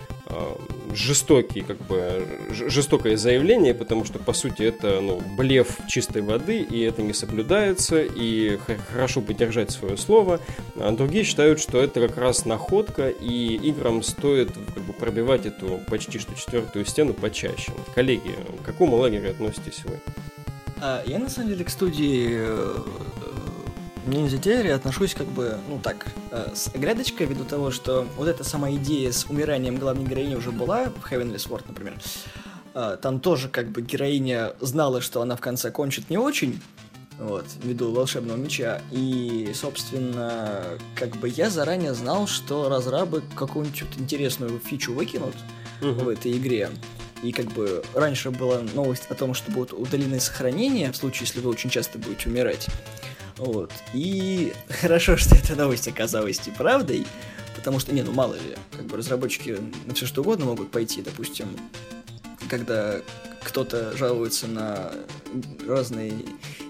жестокий, 0.94 1.62
как 1.62 1.78
бы 1.86 2.26
жестокое 2.50 3.16
заявление, 3.16 3.74
потому 3.74 4.04
что 4.04 4.18
по 4.18 4.32
сути 4.32 4.62
это 4.62 5.00
ну, 5.00 5.20
блеф 5.36 5.78
чистой 5.88 6.22
воды, 6.22 6.58
и 6.58 6.80
это 6.80 7.02
не 7.02 7.12
соблюдается, 7.12 8.02
и 8.02 8.58
хорошо 8.92 9.20
поддержать 9.20 9.70
свое 9.70 9.96
слово. 9.96 10.40
А 10.76 10.90
другие 10.92 11.24
считают, 11.24 11.60
что 11.60 11.80
это 11.80 12.06
как 12.06 12.18
раз 12.18 12.44
находка, 12.44 13.08
и 13.08 13.54
играм 13.56 14.02
стоит 14.02 14.52
как 14.52 14.84
бы, 14.84 14.92
пробивать 14.92 15.46
эту 15.46 15.80
почти 15.88 16.18
что 16.18 16.34
четвертую 16.34 16.84
стену 16.84 17.14
почаще. 17.14 17.72
Коллеги, 17.94 18.34
к 18.62 18.66
какому 18.66 18.96
лагерю 18.96 19.30
относитесь 19.30 19.82
вы? 19.84 19.98
А, 20.80 21.02
я 21.06 21.18
на 21.18 21.28
самом 21.28 21.50
деле 21.50 21.64
к 21.64 21.70
студии 21.70 22.28
э, 22.32 22.76
Ниндзя 24.06 24.38
Терри 24.38 24.68
отношусь 24.68 25.14
как 25.14 25.28
бы, 25.28 25.56
ну 25.68 25.78
так, 25.78 26.06
э, 26.32 26.48
с 26.54 26.70
грядочкой, 26.70 27.26
ввиду 27.26 27.44
того, 27.44 27.70
что 27.70 28.06
вот 28.16 28.26
эта 28.26 28.42
сама 28.42 28.70
идея 28.72 29.12
с 29.12 29.26
умиранием 29.26 29.76
главной 29.76 30.04
героини 30.04 30.34
уже 30.34 30.50
была 30.50 30.86
в 30.86 31.12
Heavenly 31.12 31.36
Sword, 31.36 31.64
например. 31.68 31.94
Э, 32.74 32.96
там 33.00 33.20
тоже 33.20 33.48
как 33.48 33.70
бы 33.70 33.80
героиня 33.80 34.54
знала, 34.60 35.00
что 35.00 35.22
она 35.22 35.36
в 35.36 35.40
конце 35.40 35.70
кончит 35.70 36.10
не 36.10 36.18
очень, 36.18 36.60
вот, 37.18 37.44
ввиду 37.62 37.92
волшебного 37.92 38.36
меча. 38.36 38.80
И, 38.90 39.52
собственно, 39.54 40.64
как 40.96 41.16
бы 41.16 41.28
я 41.28 41.48
заранее 41.48 41.94
знал, 41.94 42.26
что 42.26 42.68
разрабы 42.68 43.22
какую-нибудь 43.36 43.84
интересную 43.98 44.58
фичу 44.58 44.94
выкинут 44.94 45.34
uh-huh. 45.80 46.04
в 46.04 46.08
этой 46.08 46.32
игре. 46.32 46.70
И 47.22 47.30
как 47.30 47.46
бы 47.52 47.84
раньше 47.94 48.32
была 48.32 48.62
новость 48.74 49.06
о 49.08 49.14
том, 49.14 49.32
что 49.34 49.52
будут 49.52 49.72
удалены 49.72 50.18
сохранения, 50.18 50.90
в 50.90 50.96
случае, 50.96 51.26
если 51.28 51.38
вы 51.38 51.50
очень 51.50 51.70
часто 51.70 51.98
будете 51.98 52.28
умирать. 52.28 52.66
Вот. 53.36 53.72
И 53.94 54.52
хорошо, 54.68 55.16
что 55.16 55.34
эта 55.34 55.56
новость 55.56 55.88
оказалась 55.88 56.40
и 56.46 56.50
правдой, 56.50 57.06
потому 57.56 57.78
что, 57.78 57.92
не, 57.92 58.02
ну 58.02 58.12
мало 58.12 58.34
ли, 58.34 58.56
как 58.72 58.86
бы 58.86 58.96
разработчики 58.96 59.58
на 59.86 59.94
все 59.94 60.06
что 60.06 60.22
угодно 60.22 60.46
могут 60.46 60.70
пойти, 60.70 61.02
допустим, 61.02 61.48
когда 62.48 63.00
кто-то 63.44 63.96
жалуется 63.96 64.46
на 64.46 64.92
разные 65.66 66.12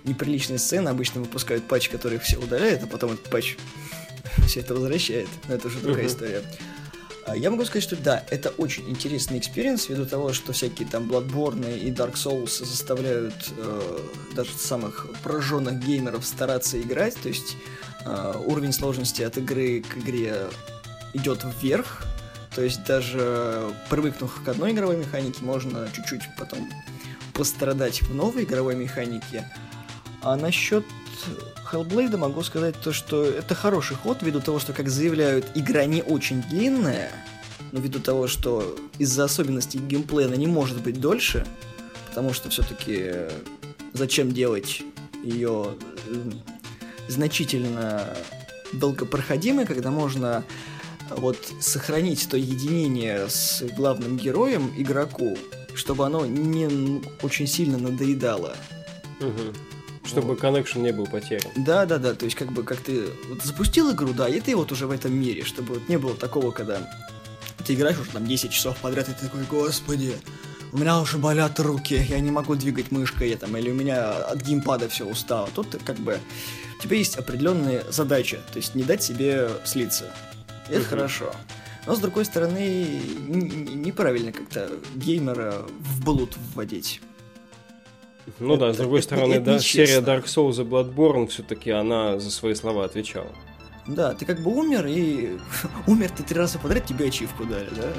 неприличные 0.04 0.58
сцены, 0.58 0.88
обычно 0.88 1.20
выпускают 1.20 1.64
патч, 1.64 1.88
который 1.88 2.18
все 2.18 2.38
удаляет, 2.38 2.82
а 2.82 2.86
потом 2.86 3.12
этот 3.12 3.28
патч 3.30 3.56
все 4.46 4.60
это 4.60 4.74
возвращает. 4.74 5.28
Но 5.48 5.54
это 5.54 5.68
уже 5.68 5.80
другая 5.80 6.04
uh-huh. 6.04 6.08
история. 6.08 6.42
А, 7.26 7.36
я 7.36 7.50
могу 7.50 7.64
сказать, 7.64 7.84
что 7.84 7.96
да, 7.96 8.24
это 8.30 8.50
очень 8.50 8.88
интересный 8.88 9.38
experience, 9.38 9.88
ввиду 9.88 10.06
того, 10.06 10.32
что 10.32 10.52
всякие 10.52 10.88
там 10.88 11.10
Bloodborne 11.10 11.78
и 11.78 11.90
Dark 11.90 12.14
Souls 12.14 12.64
заставляют 12.64 13.34
э, 13.56 13.98
даже 14.34 14.52
самых 14.52 15.06
пораженных 15.22 15.78
геймеров 15.78 16.26
стараться 16.26 16.80
играть, 16.80 17.14
то 17.22 17.28
есть 17.28 17.56
э, 18.04 18.34
уровень 18.44 18.72
сложности 18.72 19.22
от 19.22 19.36
игры 19.38 19.82
к 19.82 19.98
игре 19.98 20.48
идет 21.14 21.44
вверх, 21.60 22.02
то 22.54 22.62
есть 22.62 22.84
даже 22.84 23.72
привыкнув 23.88 24.42
к 24.44 24.48
одной 24.48 24.72
игровой 24.72 24.96
механике, 24.96 25.44
можно 25.44 25.88
чуть-чуть 25.94 26.22
потом 26.38 26.68
пострадать 27.34 28.02
в 28.02 28.14
новой 28.14 28.44
игровой 28.44 28.74
механике. 28.74 29.50
А 30.22 30.36
насчет 30.36 30.84
Hellblade 31.70 32.16
могу 32.16 32.42
сказать 32.42 32.74
то, 32.82 32.92
что 32.92 33.24
это 33.24 33.54
хороший 33.54 33.96
ход, 33.96 34.18
ввиду 34.22 34.40
того, 34.40 34.58
что, 34.58 34.72
как 34.72 34.88
заявляют, 34.88 35.46
игра 35.54 35.84
не 35.84 36.02
очень 36.02 36.42
длинная, 36.42 37.10
но 37.72 37.80
ввиду 37.80 37.98
того, 37.98 38.28
что 38.28 38.76
из-за 38.98 39.24
особенностей 39.24 39.78
геймплея 39.78 40.26
она 40.26 40.36
не 40.36 40.46
может 40.46 40.80
быть 40.82 41.00
дольше, 41.00 41.46
потому 42.08 42.32
что 42.32 42.50
все-таки 42.50 43.12
зачем 43.92 44.32
делать 44.32 44.82
ее 45.22 45.74
э, 46.06 46.30
значительно 47.08 48.16
долгопроходимой, 48.72 49.66
когда 49.66 49.90
можно 49.90 50.44
вот 51.10 51.38
сохранить 51.60 52.28
то 52.28 52.36
единение 52.36 53.28
с 53.28 53.62
главным 53.76 54.16
героем 54.16 54.72
игроку, 54.76 55.36
чтобы 55.74 56.06
оно 56.06 56.26
не 56.26 57.02
очень 57.22 57.46
сильно 57.46 57.78
надоедало. 57.78 58.56
Угу. 59.20 59.81
Чтобы 60.04 60.36
коннекшн 60.36 60.80
не 60.80 60.92
был 60.92 61.06
потерян. 61.06 61.52
Да, 61.56 61.86
да, 61.86 61.98
да. 61.98 62.14
То 62.14 62.24
есть, 62.24 62.36
как 62.36 62.50
бы, 62.52 62.64
как 62.64 62.78
ты 62.80 63.06
вот 63.28 63.42
запустил 63.42 63.92
игру, 63.92 64.12
да, 64.12 64.28
и 64.28 64.40
ты 64.40 64.56
вот 64.56 64.72
уже 64.72 64.86
в 64.86 64.90
этом 64.90 65.14
мире, 65.14 65.44
чтобы 65.44 65.74
вот 65.74 65.88
не 65.88 65.96
было 65.96 66.14
такого, 66.14 66.50
когда 66.50 66.90
ты 67.64 67.74
играешь 67.74 67.98
уже 67.98 68.10
там 68.10 68.26
10 68.26 68.50
часов 68.50 68.76
подряд, 68.78 69.08
и 69.08 69.12
ты 69.12 69.26
такой, 69.26 69.44
господи, 69.44 70.14
у 70.72 70.78
меня 70.78 71.00
уже 71.00 71.18
болят 71.18 71.60
руки, 71.60 72.04
я 72.08 72.18
не 72.20 72.30
могу 72.30 72.54
двигать 72.54 72.90
мышкой, 72.90 73.30
я, 73.30 73.36
там, 73.36 73.56
или 73.56 73.70
у 73.70 73.74
меня 73.74 74.10
от 74.10 74.42
геймпада 74.42 74.88
все 74.88 75.04
устало. 75.04 75.48
Тут 75.54 75.78
как 75.84 75.96
бы 75.96 76.18
у 76.78 76.82
тебя 76.82 76.96
есть 76.96 77.16
определенные 77.16 77.84
задачи, 77.90 78.40
то 78.52 78.56
есть 78.56 78.74
не 78.74 78.82
дать 78.82 79.02
себе 79.02 79.50
слиться. 79.64 80.12
Это 80.68 80.84
хорошо. 80.84 81.32
Но 81.86 81.94
с 81.94 81.98
другой 81.98 82.24
стороны, 82.24 83.02
неправильно 83.28 84.32
как-то 84.32 84.70
геймера 84.94 85.64
в 85.78 86.04
блуд 86.04 86.36
вводить. 86.54 87.00
Ну 88.38 88.54
это, 88.54 88.66
да, 88.66 88.72
с 88.72 88.76
другой 88.76 89.02
стороны, 89.02 89.40
да, 89.40 89.58
серия 89.58 90.00
Dark 90.00 90.24
Souls 90.24 90.60
и 90.60 90.64
Bloodborne 90.64 91.26
все-таки 91.28 91.70
она 91.70 92.18
за 92.18 92.30
свои 92.30 92.54
слова 92.54 92.84
отвечала. 92.84 93.30
Да, 93.86 94.14
ты 94.14 94.24
как 94.24 94.40
бы 94.42 94.54
умер, 94.54 94.86
и 94.86 95.38
умер 95.86 96.10
ты 96.10 96.22
три 96.22 96.38
раза 96.38 96.58
подряд, 96.58 96.86
тебе 96.86 97.06
ачивку 97.06 97.44
дали, 97.44 97.68
да? 97.70 97.92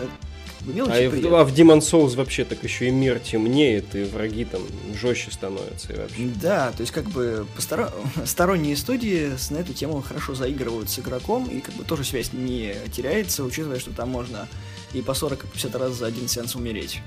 а, 0.66 1.10
в, 1.10 1.36
а 1.36 1.44
в 1.44 1.54
Demon 1.54 1.80
Souls 1.80 2.16
вообще 2.16 2.46
так 2.46 2.64
еще 2.64 2.88
и 2.88 2.92
мир 2.92 3.20
темнеет, 3.20 3.96
и 3.96 4.04
враги 4.04 4.46
там 4.46 4.62
жестче 4.94 5.32
становятся 5.32 5.92
и 5.92 5.98
вообще. 5.98 6.30
Да, 6.42 6.72
то 6.72 6.82
есть 6.82 6.94
как 6.94 7.06
бы 7.06 7.46
постор... 7.56 7.92
сторонние 8.26 8.78
студии 8.78 9.32
на 9.50 9.58
эту 9.58 9.74
тему 9.74 10.02
хорошо 10.02 10.36
заигрывают 10.36 10.90
с 10.90 11.00
игроком, 11.00 11.46
и 11.48 11.60
как 11.60 11.76
бы 11.76 11.84
тоже 11.84 12.06
связь 12.06 12.32
не 12.32 12.76
теряется, 12.94 13.44
учитывая, 13.44 13.80
что 13.80 13.92
там 13.92 14.10
можно 14.10 14.48
и 14.94 15.02
по 15.02 15.12
40-50 15.12 15.78
раз 15.78 15.94
за 15.96 16.06
один 16.06 16.30
сеанс 16.30 16.56
умереть. 16.56 17.02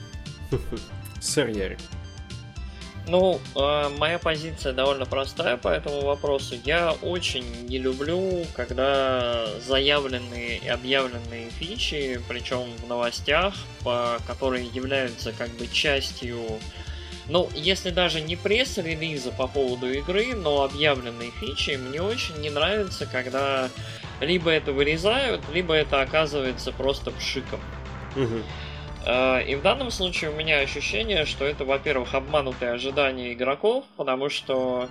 Сэр 1.20 1.48
Ярик. 1.48 1.78
Ну, 3.08 3.40
э, 3.54 3.88
моя 3.98 4.18
позиция 4.18 4.72
довольно 4.72 5.06
простая 5.06 5.56
по 5.56 5.68
этому 5.68 6.00
вопросу. 6.02 6.56
Я 6.64 6.92
очень 7.02 7.66
не 7.66 7.78
люблю, 7.78 8.44
когда 8.54 9.46
заявленные 9.60 10.58
и 10.58 10.68
объявленные 10.68 11.50
фичи, 11.50 12.20
причем 12.28 12.64
в 12.82 12.88
новостях, 12.88 13.54
по, 13.84 14.18
которые 14.26 14.66
являются 14.66 15.32
как 15.32 15.50
бы 15.50 15.68
частью 15.68 16.40
ну, 17.28 17.48
если 17.54 17.90
даже 17.90 18.20
не 18.20 18.36
пресс-релиза 18.36 19.32
по 19.32 19.48
поводу 19.48 19.90
игры, 19.90 20.34
но 20.36 20.62
объявленные 20.62 21.32
фичи, 21.32 21.76
мне 21.76 22.00
очень 22.00 22.36
не 22.40 22.50
нравится, 22.50 23.04
когда 23.04 23.68
либо 24.20 24.50
это 24.50 24.72
вырезают, 24.72 25.42
либо 25.52 25.74
это 25.74 26.00
оказывается 26.00 26.70
просто 26.70 27.10
пшиком. 27.10 27.60
Угу. 28.14 28.42
И 29.06 29.54
в 29.54 29.62
данном 29.62 29.92
случае 29.92 30.30
у 30.30 30.34
меня 30.34 30.58
ощущение, 30.58 31.26
что 31.26 31.44
это, 31.44 31.64
во-первых, 31.64 32.14
обманутые 32.14 32.72
ожидания 32.72 33.32
игроков, 33.32 33.84
потому 33.96 34.28
что 34.28 34.88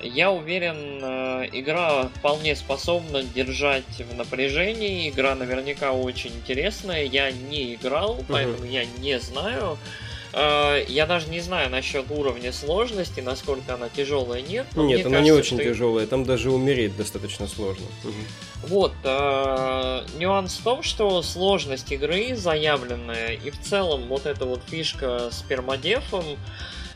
я 0.00 0.30
уверен, 0.30 1.00
э, 1.02 1.48
игра 1.52 2.08
вполне 2.14 2.54
способна 2.54 3.22
держать 3.22 3.84
в 3.98 4.14
напряжении. 4.14 5.08
Игра 5.08 5.34
наверняка 5.34 5.92
очень 5.92 6.32
интересная. 6.32 7.04
Я 7.04 7.30
не 7.30 7.74
играл, 7.74 8.22
поэтому 8.28 8.66
uh-huh. 8.66 8.72
я 8.72 8.84
не 8.98 9.18
знаю. 9.18 9.78
Э, 10.32 10.84
я 10.88 11.06
даже 11.06 11.28
не 11.28 11.40
знаю 11.40 11.70
насчет 11.70 12.10
уровня 12.10 12.52
сложности, 12.52 13.20
насколько 13.20 13.74
она 13.74 13.88
тяжелая, 13.88 14.42
нет. 14.42 14.66
Нет, 14.76 15.06
она 15.06 15.16
кажется, 15.16 15.20
не 15.20 15.32
очень 15.32 15.56
что... 15.58 15.64
тяжелая, 15.64 16.06
там 16.06 16.24
даже 16.24 16.50
умереть 16.50 16.96
достаточно 16.96 17.46
сложно. 17.46 17.86
Вот, 18.62 18.92
э, 19.04 20.04
нюанс 20.18 20.58
в 20.58 20.62
том, 20.64 20.82
что 20.82 21.22
сложность 21.22 21.90
игры 21.92 22.34
заявленная, 22.36 23.32
и 23.32 23.50
в 23.50 23.60
целом 23.60 24.06
вот 24.08 24.26
эта 24.26 24.44
вот 24.44 24.60
фишка 24.68 25.30
с 25.30 25.42
пермодефом, 25.42 26.24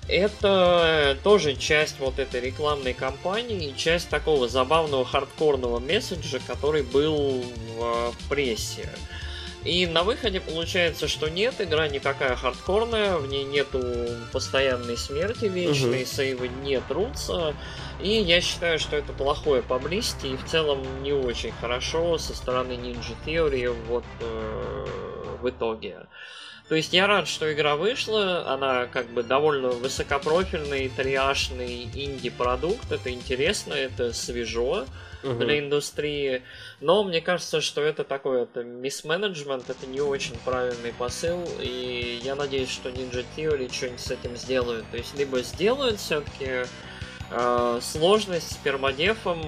это 0.09 1.17
тоже 1.23 1.55
часть 1.55 2.01
вот 2.01 2.19
этой 2.19 2.41
рекламной 2.41 2.95
кампании, 2.95 3.73
часть 3.77 4.09
такого 4.09 4.49
забавного 4.49 5.05
хардкорного 5.05 5.79
месседжа, 5.79 6.41
который 6.47 6.83
был 6.83 7.45
в 7.79 8.15
прессе. 8.29 8.89
И 9.65 9.87
на 9.87 10.05
выходе 10.05 10.41
получается, 10.41 11.07
что 11.07 11.29
нет, 11.29 11.55
игра 11.59 11.87
не 11.89 12.01
такая 12.01 12.35
хардкорная, 12.35 13.19
в 13.19 13.27
ней 13.27 13.45
нету 13.45 13.83
постоянной 14.33 14.97
смерти 14.97 15.45
вечной, 15.47 16.03
угу. 16.03 16.09
сейвы 16.09 16.49
не 16.49 16.81
трутся. 16.81 17.55
И 18.01 18.09
я 18.09 18.41
считаю, 18.41 18.79
что 18.79 18.97
это 18.97 19.13
плохое 19.13 19.63
поблизости 19.63 20.29
и 20.29 20.37
в 20.37 20.47
целом 20.47 21.03
не 21.03 21.13
очень 21.13 21.53
хорошо 21.61 22.17
со 22.17 22.35
стороны 22.35 22.73
Ninja 22.73 23.15
Theory 23.27 23.71
вот 23.87 24.05
э, 24.21 24.87
в 25.43 25.51
итоге. 25.51 26.07
То 26.71 26.77
есть 26.77 26.95
я 26.95 27.07
рад, 27.07 27.29
что 27.29 27.53
игра 27.53 27.77
вышла, 27.77 28.51
она 28.51 28.87
как 28.87 29.11
бы 29.11 29.23
довольно 29.23 29.71
высокопрофильный, 29.71 30.89
триашный 30.89 31.91
инди-продукт, 31.93 32.91
это 32.93 33.11
интересно, 33.11 33.75
это 33.75 34.13
свежо 34.13 34.87
угу. 35.23 35.35
для 35.35 35.59
индустрии. 35.59 36.43
Но 36.81 37.05
мне 37.05 37.21
кажется, 37.21 37.61
что 37.61 37.81
это 37.83 38.05
такой 38.05 38.43
это 38.43 38.65
мисс-менеджмент, 38.65 39.69
это 39.69 39.87
не 39.87 40.01
очень 40.01 40.37
правильный 40.45 40.93
посыл, 40.93 41.49
и 41.61 42.21
я 42.23 42.35
надеюсь, 42.35 42.71
что 42.71 42.89
Ninja 42.91 43.25
Theory 43.37 43.73
что-нибудь 43.73 44.01
с 44.01 44.11
этим 44.11 44.37
сделают. 44.37 44.85
То 44.91 44.97
есть 44.97 45.17
либо 45.17 45.43
сделают 45.43 45.99
все-таки 45.99 46.65
э, 47.31 47.79
сложность 47.83 48.53
с 48.53 48.57
пермодефом 48.57 49.41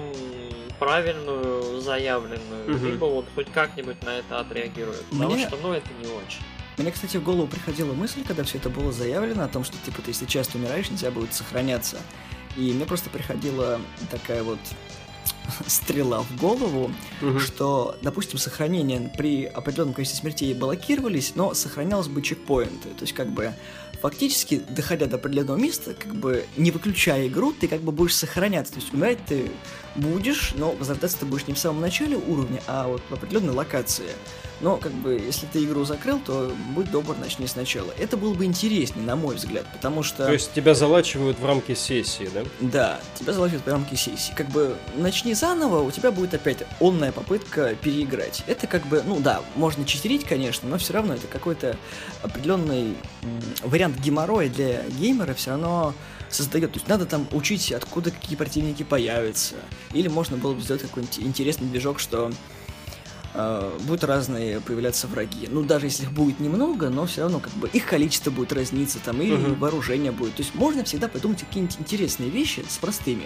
правильную, 0.79 1.79
заявленную, 1.81 2.75
угу. 2.75 2.85
либо 2.85 3.05
вот 3.05 3.25
хоть 3.35 3.51
как-нибудь 3.51 4.01
на 4.03 4.17
это 4.17 4.39
отреагируют. 4.39 5.05
Потому 5.11 5.33
Мне... 5.33 5.47
что, 5.47 5.57
ну, 5.57 5.73
это 5.73 5.87
не 6.01 6.07
очень. 6.07 6.41
Мне, 6.77 6.91
кстати, 6.91 7.17
в 7.17 7.23
голову 7.23 7.47
приходила 7.47 7.93
мысль, 7.93 8.23
когда 8.27 8.43
все 8.43 8.57
это 8.57 8.69
было 8.69 8.91
заявлено, 8.91 9.43
о 9.43 9.47
том, 9.47 9.63
что, 9.63 9.77
типа, 9.85 10.01
ты 10.01 10.09
если 10.09 10.25
часто 10.25 10.57
умираешь, 10.57 10.89
нельзя 10.89 11.11
будет 11.11 11.33
сохраняться. 11.33 11.97
И 12.57 12.71
мне 12.73 12.85
просто 12.85 13.09
приходила 13.09 13.79
такая 14.11 14.43
вот 14.43 14.59
стрела 15.67 16.21
в 16.21 16.37
голову, 16.37 16.91
угу. 17.21 17.39
что, 17.39 17.97
допустим, 18.01 18.37
сохранение 18.37 19.11
при 19.17 19.45
определенном 19.45 19.93
количестве 19.93 20.21
смертей 20.21 20.53
блокировались, 20.53 21.33
но 21.35 21.53
сохранялось 21.53 22.07
бы 22.07 22.21
чекпоинты. 22.21 22.89
То 22.89 23.01
есть, 23.01 23.13
как 23.13 23.29
бы, 23.29 23.53
фактически, 24.01 24.61
доходя 24.69 25.05
до 25.05 25.15
определенного 25.15 25.57
места, 25.57 25.93
как 25.93 26.15
бы, 26.15 26.45
не 26.57 26.71
выключая 26.71 27.27
игру, 27.27 27.53
ты 27.53 27.67
как 27.67 27.81
бы 27.81 27.91
будешь 27.91 28.15
сохраняться. 28.15 28.73
То 28.73 28.79
есть, 28.79 28.93
умирать 28.93 29.19
ты 29.25 29.51
будешь, 29.95 30.53
но 30.55 30.71
возвращаться 30.71 31.19
ты 31.19 31.25
будешь 31.25 31.47
не 31.47 31.53
в 31.53 31.59
самом 31.59 31.81
начале 31.81 32.17
уровня, 32.17 32.61
а 32.67 32.87
вот 32.87 33.01
в 33.09 33.13
определенной 33.13 33.53
локации. 33.53 34.09
Но, 34.63 34.77
как 34.77 34.93
бы, 34.93 35.15
если 35.15 35.45
ты 35.45 35.61
игру 35.65 35.83
закрыл, 35.83 36.19
то 36.19 36.53
будь 36.73 36.89
добр, 36.89 37.17
начни 37.17 37.47
сначала. 37.47 37.91
Это 37.99 38.15
было 38.15 38.33
бы 38.33 38.45
интереснее, 38.45 39.05
на 39.05 39.17
мой 39.17 39.35
взгляд, 39.35 39.65
потому 39.73 40.03
что... 40.03 40.25
То 40.25 40.31
есть 40.31 40.53
тебя 40.53 40.73
залачивают 40.73 41.37
в 41.37 41.45
рамки 41.45 41.75
сессии, 41.75 42.29
да? 42.33 42.43
Да, 42.61 42.99
тебя 43.19 43.33
залачивают 43.33 43.65
в 43.65 43.67
рамки 43.67 43.95
сессии. 43.95 44.31
Как 44.33 44.47
бы, 44.47 44.77
начни 44.95 45.33
заново, 45.33 45.81
у 45.81 45.91
тебя 45.91 46.11
будет 46.11 46.33
опять 46.33 46.59
онная 46.79 47.11
попытка 47.11 47.75
переиграть. 47.75 48.45
Это 48.47 48.67
как 48.67 48.87
бы, 48.87 49.03
ну 49.05 49.19
да, 49.19 49.41
можно 49.57 49.83
читерить, 49.83 50.23
конечно, 50.23 50.69
но 50.69 50.77
все 50.77 50.93
равно 50.93 51.15
это 51.15 51.27
какой-то 51.27 51.75
определенный 52.21 52.95
вариант 53.63 53.99
геморроя 53.99 54.47
для 54.47 54.83
геймера 54.83 55.33
все 55.33 55.51
равно 55.51 55.93
создает. 56.29 56.71
То 56.71 56.77
есть 56.77 56.87
надо 56.87 57.05
там 57.05 57.27
учить, 57.33 57.73
откуда 57.73 58.11
какие 58.11 58.37
противники 58.37 58.83
появятся. 58.83 59.55
Или 59.91 60.07
можно 60.07 60.37
было 60.37 60.53
бы 60.53 60.61
сделать 60.61 60.83
какой-нибудь 60.83 61.19
интересный 61.19 61.67
движок, 61.67 61.99
что 61.99 62.31
э, 63.33 63.77
будут 63.81 64.03
разные 64.03 64.59
появляться 64.59 65.07
враги. 65.07 65.47
Ну, 65.49 65.63
даже 65.63 65.87
если 65.87 66.03
их 66.03 66.11
будет 66.11 66.39
немного, 66.39 66.89
но 66.89 67.05
все 67.05 67.21
равно 67.21 67.39
как 67.39 67.53
бы 67.53 67.67
их 67.69 67.85
количество 67.85 68.31
будет 68.31 68.53
разниться, 68.53 68.99
там, 69.03 69.21
и 69.21 69.27
uh-huh. 69.29 69.57
вооружение 69.57 70.11
будет. 70.11 70.35
То 70.35 70.41
есть 70.41 70.55
можно 70.55 70.83
всегда 70.83 71.07
придумать 71.07 71.39
какие-нибудь 71.39 71.77
интересные 71.79 72.29
вещи 72.29 72.63
с 72.67 72.77
простыми. 72.77 73.25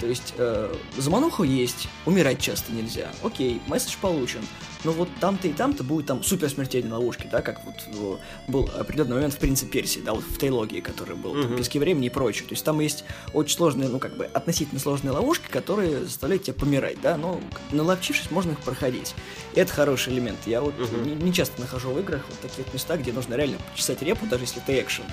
То 0.00 0.06
есть 0.06 0.34
э, 0.38 0.74
замануха 0.96 1.42
есть, 1.42 1.88
умирать 2.06 2.40
часто 2.40 2.72
нельзя. 2.72 3.12
Окей, 3.22 3.60
месседж 3.66 3.96
получен. 4.00 4.40
Но 4.82 4.92
вот 4.92 5.10
там-то 5.20 5.46
и 5.46 5.52
там-то 5.52 5.84
будет 5.84 6.06
там 6.06 6.22
супер 6.22 6.48
смертельные 6.48 6.94
ловушки, 6.94 7.28
да, 7.30 7.42
как 7.42 7.62
вот 7.66 7.74
э, 7.86 8.16
был 8.50 8.70
определенный 8.74 9.16
момент 9.16 9.34
в 9.34 9.38
Принце 9.38 9.66
Персии, 9.66 10.00
да, 10.00 10.14
вот 10.14 10.24
в 10.24 10.38
трилогии, 10.38 10.80
который 10.80 11.16
был, 11.16 11.36
uh-huh. 11.36 11.42
там, 11.48 11.56
пески 11.56 11.78
времени 11.78 12.06
и 12.06 12.10
прочее. 12.10 12.48
То 12.48 12.54
есть 12.54 12.64
там 12.64 12.80
есть 12.80 13.04
очень 13.34 13.56
сложные, 13.56 13.90
ну, 13.90 13.98
как 13.98 14.16
бы, 14.16 14.24
относительно 14.24 14.80
сложные 14.80 15.12
ловушки, 15.12 15.48
которые 15.50 16.04
заставляют 16.04 16.44
тебя 16.44 16.54
помирать, 16.54 16.98
да, 17.02 17.18
но 17.18 17.38
наловчившись, 17.70 18.30
можно 18.30 18.52
их 18.52 18.58
проходить. 18.60 19.14
И 19.54 19.60
это 19.60 19.70
хороший 19.70 20.14
элемент. 20.14 20.38
Я 20.46 20.62
вот 20.62 20.74
uh-huh. 20.78 21.04
не, 21.04 21.14
не 21.14 21.32
часто 21.32 21.60
нахожу 21.60 21.90
в 21.90 21.98
играх 22.00 22.22
вот 22.26 22.50
таких 22.50 22.72
местах, 22.72 23.00
где 23.00 23.12
нужно 23.12 23.34
реально 23.34 23.58
почесать 23.72 24.00
репу, 24.00 24.24
даже 24.24 24.44
если 24.44 24.62
это 24.62 24.80
экшен. 24.80 25.04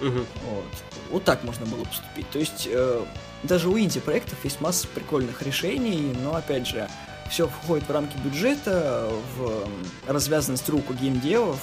Uh-huh. 0.00 0.26
Вот. 0.44 0.64
вот 1.10 1.24
так 1.24 1.42
можно 1.44 1.66
было 1.66 1.84
поступить. 1.84 2.28
То 2.30 2.38
есть 2.38 2.68
э, 2.70 3.04
даже 3.42 3.68
у 3.68 3.78
инди-проектов 3.78 4.38
есть 4.44 4.60
масса 4.60 4.88
прикольных 4.88 5.42
решений, 5.42 6.14
но, 6.22 6.34
опять 6.34 6.66
же, 6.66 6.88
все 7.30 7.48
входит 7.48 7.88
в 7.88 7.90
рамки 7.90 8.16
бюджета, 8.18 9.10
в 9.36 9.68
развязанность 10.06 10.68
рук 10.68 10.90
у 10.90 10.94
геймдевов, 10.94 11.60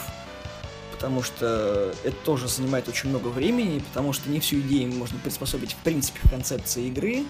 потому 0.91 1.21
что 1.21 1.93
это 2.03 2.15
тоже 2.23 2.47
занимает 2.47 2.87
очень 2.87 3.09
много 3.09 3.27
времени, 3.27 3.79
потому 3.79 4.13
что 4.13 4.29
не 4.29 4.39
всю 4.39 4.59
идею 4.59 4.93
можно 4.93 5.17
приспособить 5.19 5.73
в 5.73 5.77
принципе 5.77 6.19
в 6.23 6.29
концепции 6.29 6.87
игры. 6.87 7.23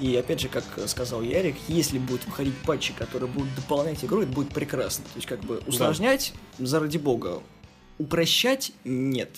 И 0.00 0.16
опять 0.16 0.40
же, 0.40 0.48
как 0.48 0.64
сказал 0.86 1.22
Ярик, 1.22 1.56
если 1.68 1.98
будут 1.98 2.26
выходить 2.26 2.56
патчи, 2.58 2.92
которые 2.92 3.28
будут 3.28 3.54
дополнять 3.54 4.04
игру, 4.04 4.22
это 4.22 4.32
будет 4.32 4.48
прекрасно. 4.48 5.04
То 5.04 5.16
есть 5.16 5.28
как 5.28 5.40
бы 5.40 5.62
усложнять, 5.66 6.32
да. 6.58 6.66
заради 6.66 6.98
бога, 6.98 7.42
упрощать 7.98 8.72
нет 8.84 9.30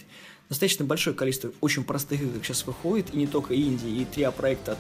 достаточно 0.48 0.84
большое 0.84 1.16
количество 1.16 1.52
очень 1.60 1.84
простых 1.84 2.22
игр 2.22 2.42
сейчас 2.42 2.66
выходит, 2.66 3.12
и 3.12 3.16
не 3.16 3.26
только 3.26 3.54
Индии, 3.54 4.02
и 4.02 4.04
три 4.04 4.28
проекта 4.36 4.72
от 4.72 4.78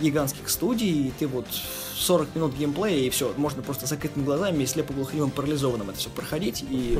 гигантских 0.00 0.48
студий, 0.48 1.08
и 1.08 1.12
ты 1.18 1.26
вот 1.26 1.46
40 1.94 2.34
минут 2.34 2.54
геймплея, 2.56 2.98
и 2.98 3.10
все, 3.10 3.32
можно 3.36 3.62
просто 3.62 3.86
закрытыми 3.86 4.24
глазами 4.24 4.62
и 4.62 4.66
слепо-глухонемым 4.66 5.30
парализованным 5.30 5.90
это 5.90 5.98
все 5.98 6.10
проходить, 6.10 6.64
и 6.68 6.98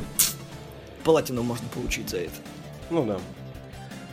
платину 1.05 1.43
можно 1.43 1.67
получить 1.69 2.11
за 2.11 2.19
это. 2.19 2.35
Ну 2.91 3.07
да. 3.07 3.19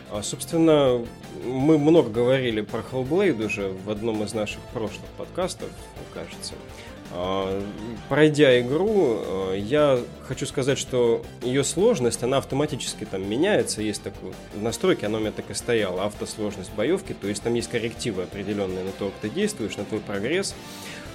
А, 0.10 0.24
собственно, 0.24 1.06
мы 1.44 1.78
много 1.78 2.10
говорили 2.10 2.62
про 2.62 2.80
Hellblade 2.80 3.46
уже 3.46 3.70
в 3.70 3.90
одном 3.90 4.24
из 4.24 4.34
наших 4.34 4.62
прошлых 4.74 5.06
подкастов, 5.18 5.70
кажется. 6.14 6.54
А, 7.12 7.62
пройдя 8.10 8.60
игру, 8.60 9.18
а, 9.20 9.54
я 9.54 10.00
хочу 10.28 10.46
сказать, 10.46 10.78
что 10.78 11.24
ее 11.42 11.64
сложность, 11.64 12.24
она 12.24 12.38
автоматически 12.38 13.06
там 13.06 13.28
меняется. 13.30 13.82
Есть 13.82 14.04
такой 14.04 14.34
в 14.54 14.62
настройке, 14.62 15.06
она 15.06 15.18
у 15.18 15.22
меня 15.22 15.32
так 15.32 15.50
и 15.50 15.54
стояла, 15.54 16.06
автосложность 16.06 16.72
боевки, 16.74 17.14
то 17.14 17.28
есть 17.28 17.44
там 17.44 17.54
есть 17.54 17.70
коррективы 17.70 18.24
определенные 18.24 18.84
на 18.84 18.92
то, 18.92 19.06
как 19.06 19.16
ты 19.22 19.30
действуешь, 19.30 19.78
на 19.78 19.86
твой 19.86 20.02
прогресс. 20.02 20.56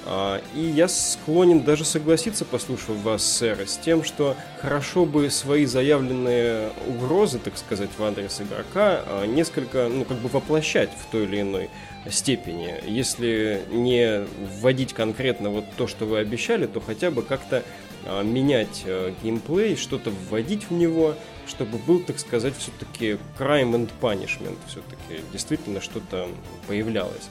А, 0.05 0.41
и 0.55 0.61
я 0.61 0.89
склонен 0.89 1.63
даже 1.63 1.85
согласиться, 1.85 2.45
послушав 2.45 2.97
вас, 3.03 3.25
сэр, 3.25 3.69
с 3.69 3.77
тем, 3.79 4.03
что 4.03 4.37
хорошо 4.61 5.05
бы 5.05 5.31
свои 5.31 5.65
заявленные 5.65 6.71
угрозы, 6.89 7.39
так 7.39 7.57
сказать, 7.57 7.91
в 7.97 8.03
адрес 8.03 8.41
игрока 8.41 9.03
а, 9.07 9.27
несколько, 9.27 9.89
ну, 9.89 10.05
как 10.05 10.19
бы 10.19 10.29
воплощать 10.29 10.91
в 10.91 11.11
той 11.11 11.25
или 11.25 11.41
иной 11.43 11.71
степени. 12.11 12.75
Если 12.87 13.63
не 13.71 14.27
вводить 14.61 14.93
конкретно 14.93 15.51
вот 15.51 15.65
то, 15.77 15.87
что 15.87 16.05
вы 16.05 16.19
обещали, 16.19 16.67
то 16.67 16.81
хотя 16.81 17.13
бы 17.13 17.23
как-то 17.23 17.63
а, 18.05 18.23
менять 18.23 18.85
геймплей, 19.23 19.77
что-то 19.77 20.11
вводить 20.11 20.69
в 20.69 20.73
него, 20.73 21.15
чтобы 21.47 21.79
был, 21.79 22.01
так 22.01 22.19
сказать, 22.19 22.55
все-таки 22.59 23.19
crime 23.39 23.73
and 23.75 23.91
punishment, 24.01 24.57
все-таки 24.67 25.25
действительно 25.33 25.81
что-то 25.81 26.29
появлялось. 26.67 27.29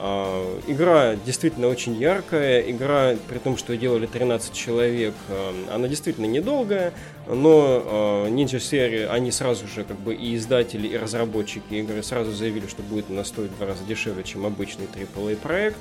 А, 0.00 0.60
игра 0.68 1.16
действительно 1.16 1.66
очень 1.66 1.94
яркая, 1.94 2.60
игра, 2.60 3.16
при 3.28 3.38
том, 3.38 3.56
что 3.56 3.76
делали 3.76 4.06
13 4.06 4.52
человек, 4.52 5.14
а, 5.28 5.74
она 5.74 5.88
действительно 5.88 6.26
недолгая, 6.26 6.92
но 7.28 8.24
э, 8.26 8.30
Ninja 8.30 8.58
серии, 8.58 9.06
они 9.06 9.30
сразу 9.30 9.66
же, 9.68 9.84
как 9.84 9.98
бы 9.98 10.14
и 10.14 10.34
издатели, 10.34 10.88
и 10.88 10.96
разработчики 10.96 11.74
игры 11.74 12.02
сразу 12.02 12.32
заявили, 12.32 12.66
что 12.66 12.82
будет 12.82 13.10
она 13.10 13.24
стоить 13.24 13.50
в 13.50 13.56
два 13.58 13.66
раза 13.66 13.84
дешевле, 13.84 14.24
чем 14.24 14.46
обычный 14.46 14.86
AAA 14.86 15.36
проект, 15.36 15.76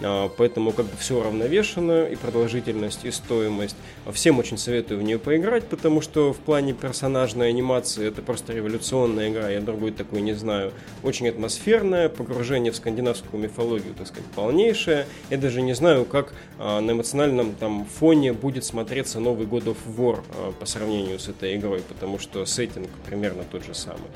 э, 0.00 0.28
поэтому 0.36 0.72
как 0.72 0.86
бы 0.86 0.96
все 0.98 1.22
равновешено, 1.22 2.04
и 2.04 2.16
продолжительность, 2.16 3.04
и 3.04 3.10
стоимость. 3.10 3.76
Всем 4.12 4.38
очень 4.38 4.58
советую 4.58 5.00
в 5.00 5.02
нее 5.02 5.18
поиграть, 5.18 5.64
потому 5.68 6.02
что 6.02 6.34
в 6.34 6.38
плане 6.38 6.74
персонажной 6.74 7.48
анимации 7.48 8.06
это 8.06 8.20
просто 8.20 8.52
революционная 8.52 9.30
игра, 9.30 9.48
я 9.48 9.60
другой 9.60 9.92
такой 9.92 10.20
не 10.20 10.34
знаю. 10.34 10.72
Очень 11.02 11.28
атмосферная, 11.28 12.10
погружение 12.10 12.72
в 12.72 12.76
скандинавскую 12.76 13.42
мифологию, 13.42 13.94
так 13.94 14.06
сказать, 14.06 14.26
полнейшее. 14.34 15.06
Я 15.30 15.38
даже 15.38 15.62
не 15.62 15.72
знаю, 15.72 16.04
как 16.04 16.34
э, 16.58 16.80
на 16.80 16.90
эмоциональном 16.90 17.54
там 17.54 17.86
фоне 17.86 18.34
будет 18.34 18.64
смотреться 18.64 19.18
новый 19.18 19.46
God 19.46 19.64
of 19.64 19.78
War 19.96 20.20
э, 20.36 20.52
по 20.58 20.66
сравнению 20.66 20.89
сравнению 20.90 21.18
с 21.18 21.28
этой 21.28 21.56
игрой, 21.56 21.82
потому 21.82 22.18
что 22.18 22.44
сеттинг 22.44 22.88
примерно 23.06 23.44
тот 23.44 23.64
же 23.64 23.74
самый. 23.74 24.10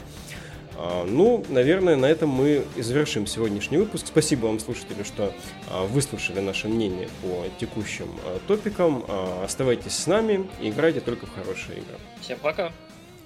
А, 0.76 1.04
ну, 1.04 1.44
наверное, 1.48 1.94
на 1.94 2.06
этом 2.06 2.30
мы 2.30 2.64
и 2.74 2.82
завершим 2.82 3.26
сегодняшний 3.26 3.78
выпуск. 3.78 4.06
Спасибо 4.08 4.46
вам, 4.46 4.58
слушатели, 4.58 5.04
что 5.04 5.32
а, 5.70 5.84
выслушали 5.84 6.40
наше 6.40 6.66
мнение 6.68 7.08
по 7.22 7.44
текущим 7.60 8.08
а, 8.24 8.40
топикам. 8.48 9.04
Оставайтесь 9.44 9.96
с 9.96 10.06
нами 10.08 10.48
и 10.60 10.70
играйте 10.70 11.00
только 11.00 11.26
в 11.26 11.34
хорошие 11.34 11.78
игры. 11.78 11.96
Всем 12.20 12.38
пока. 12.40 12.72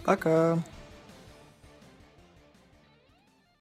Пока. 0.05 0.59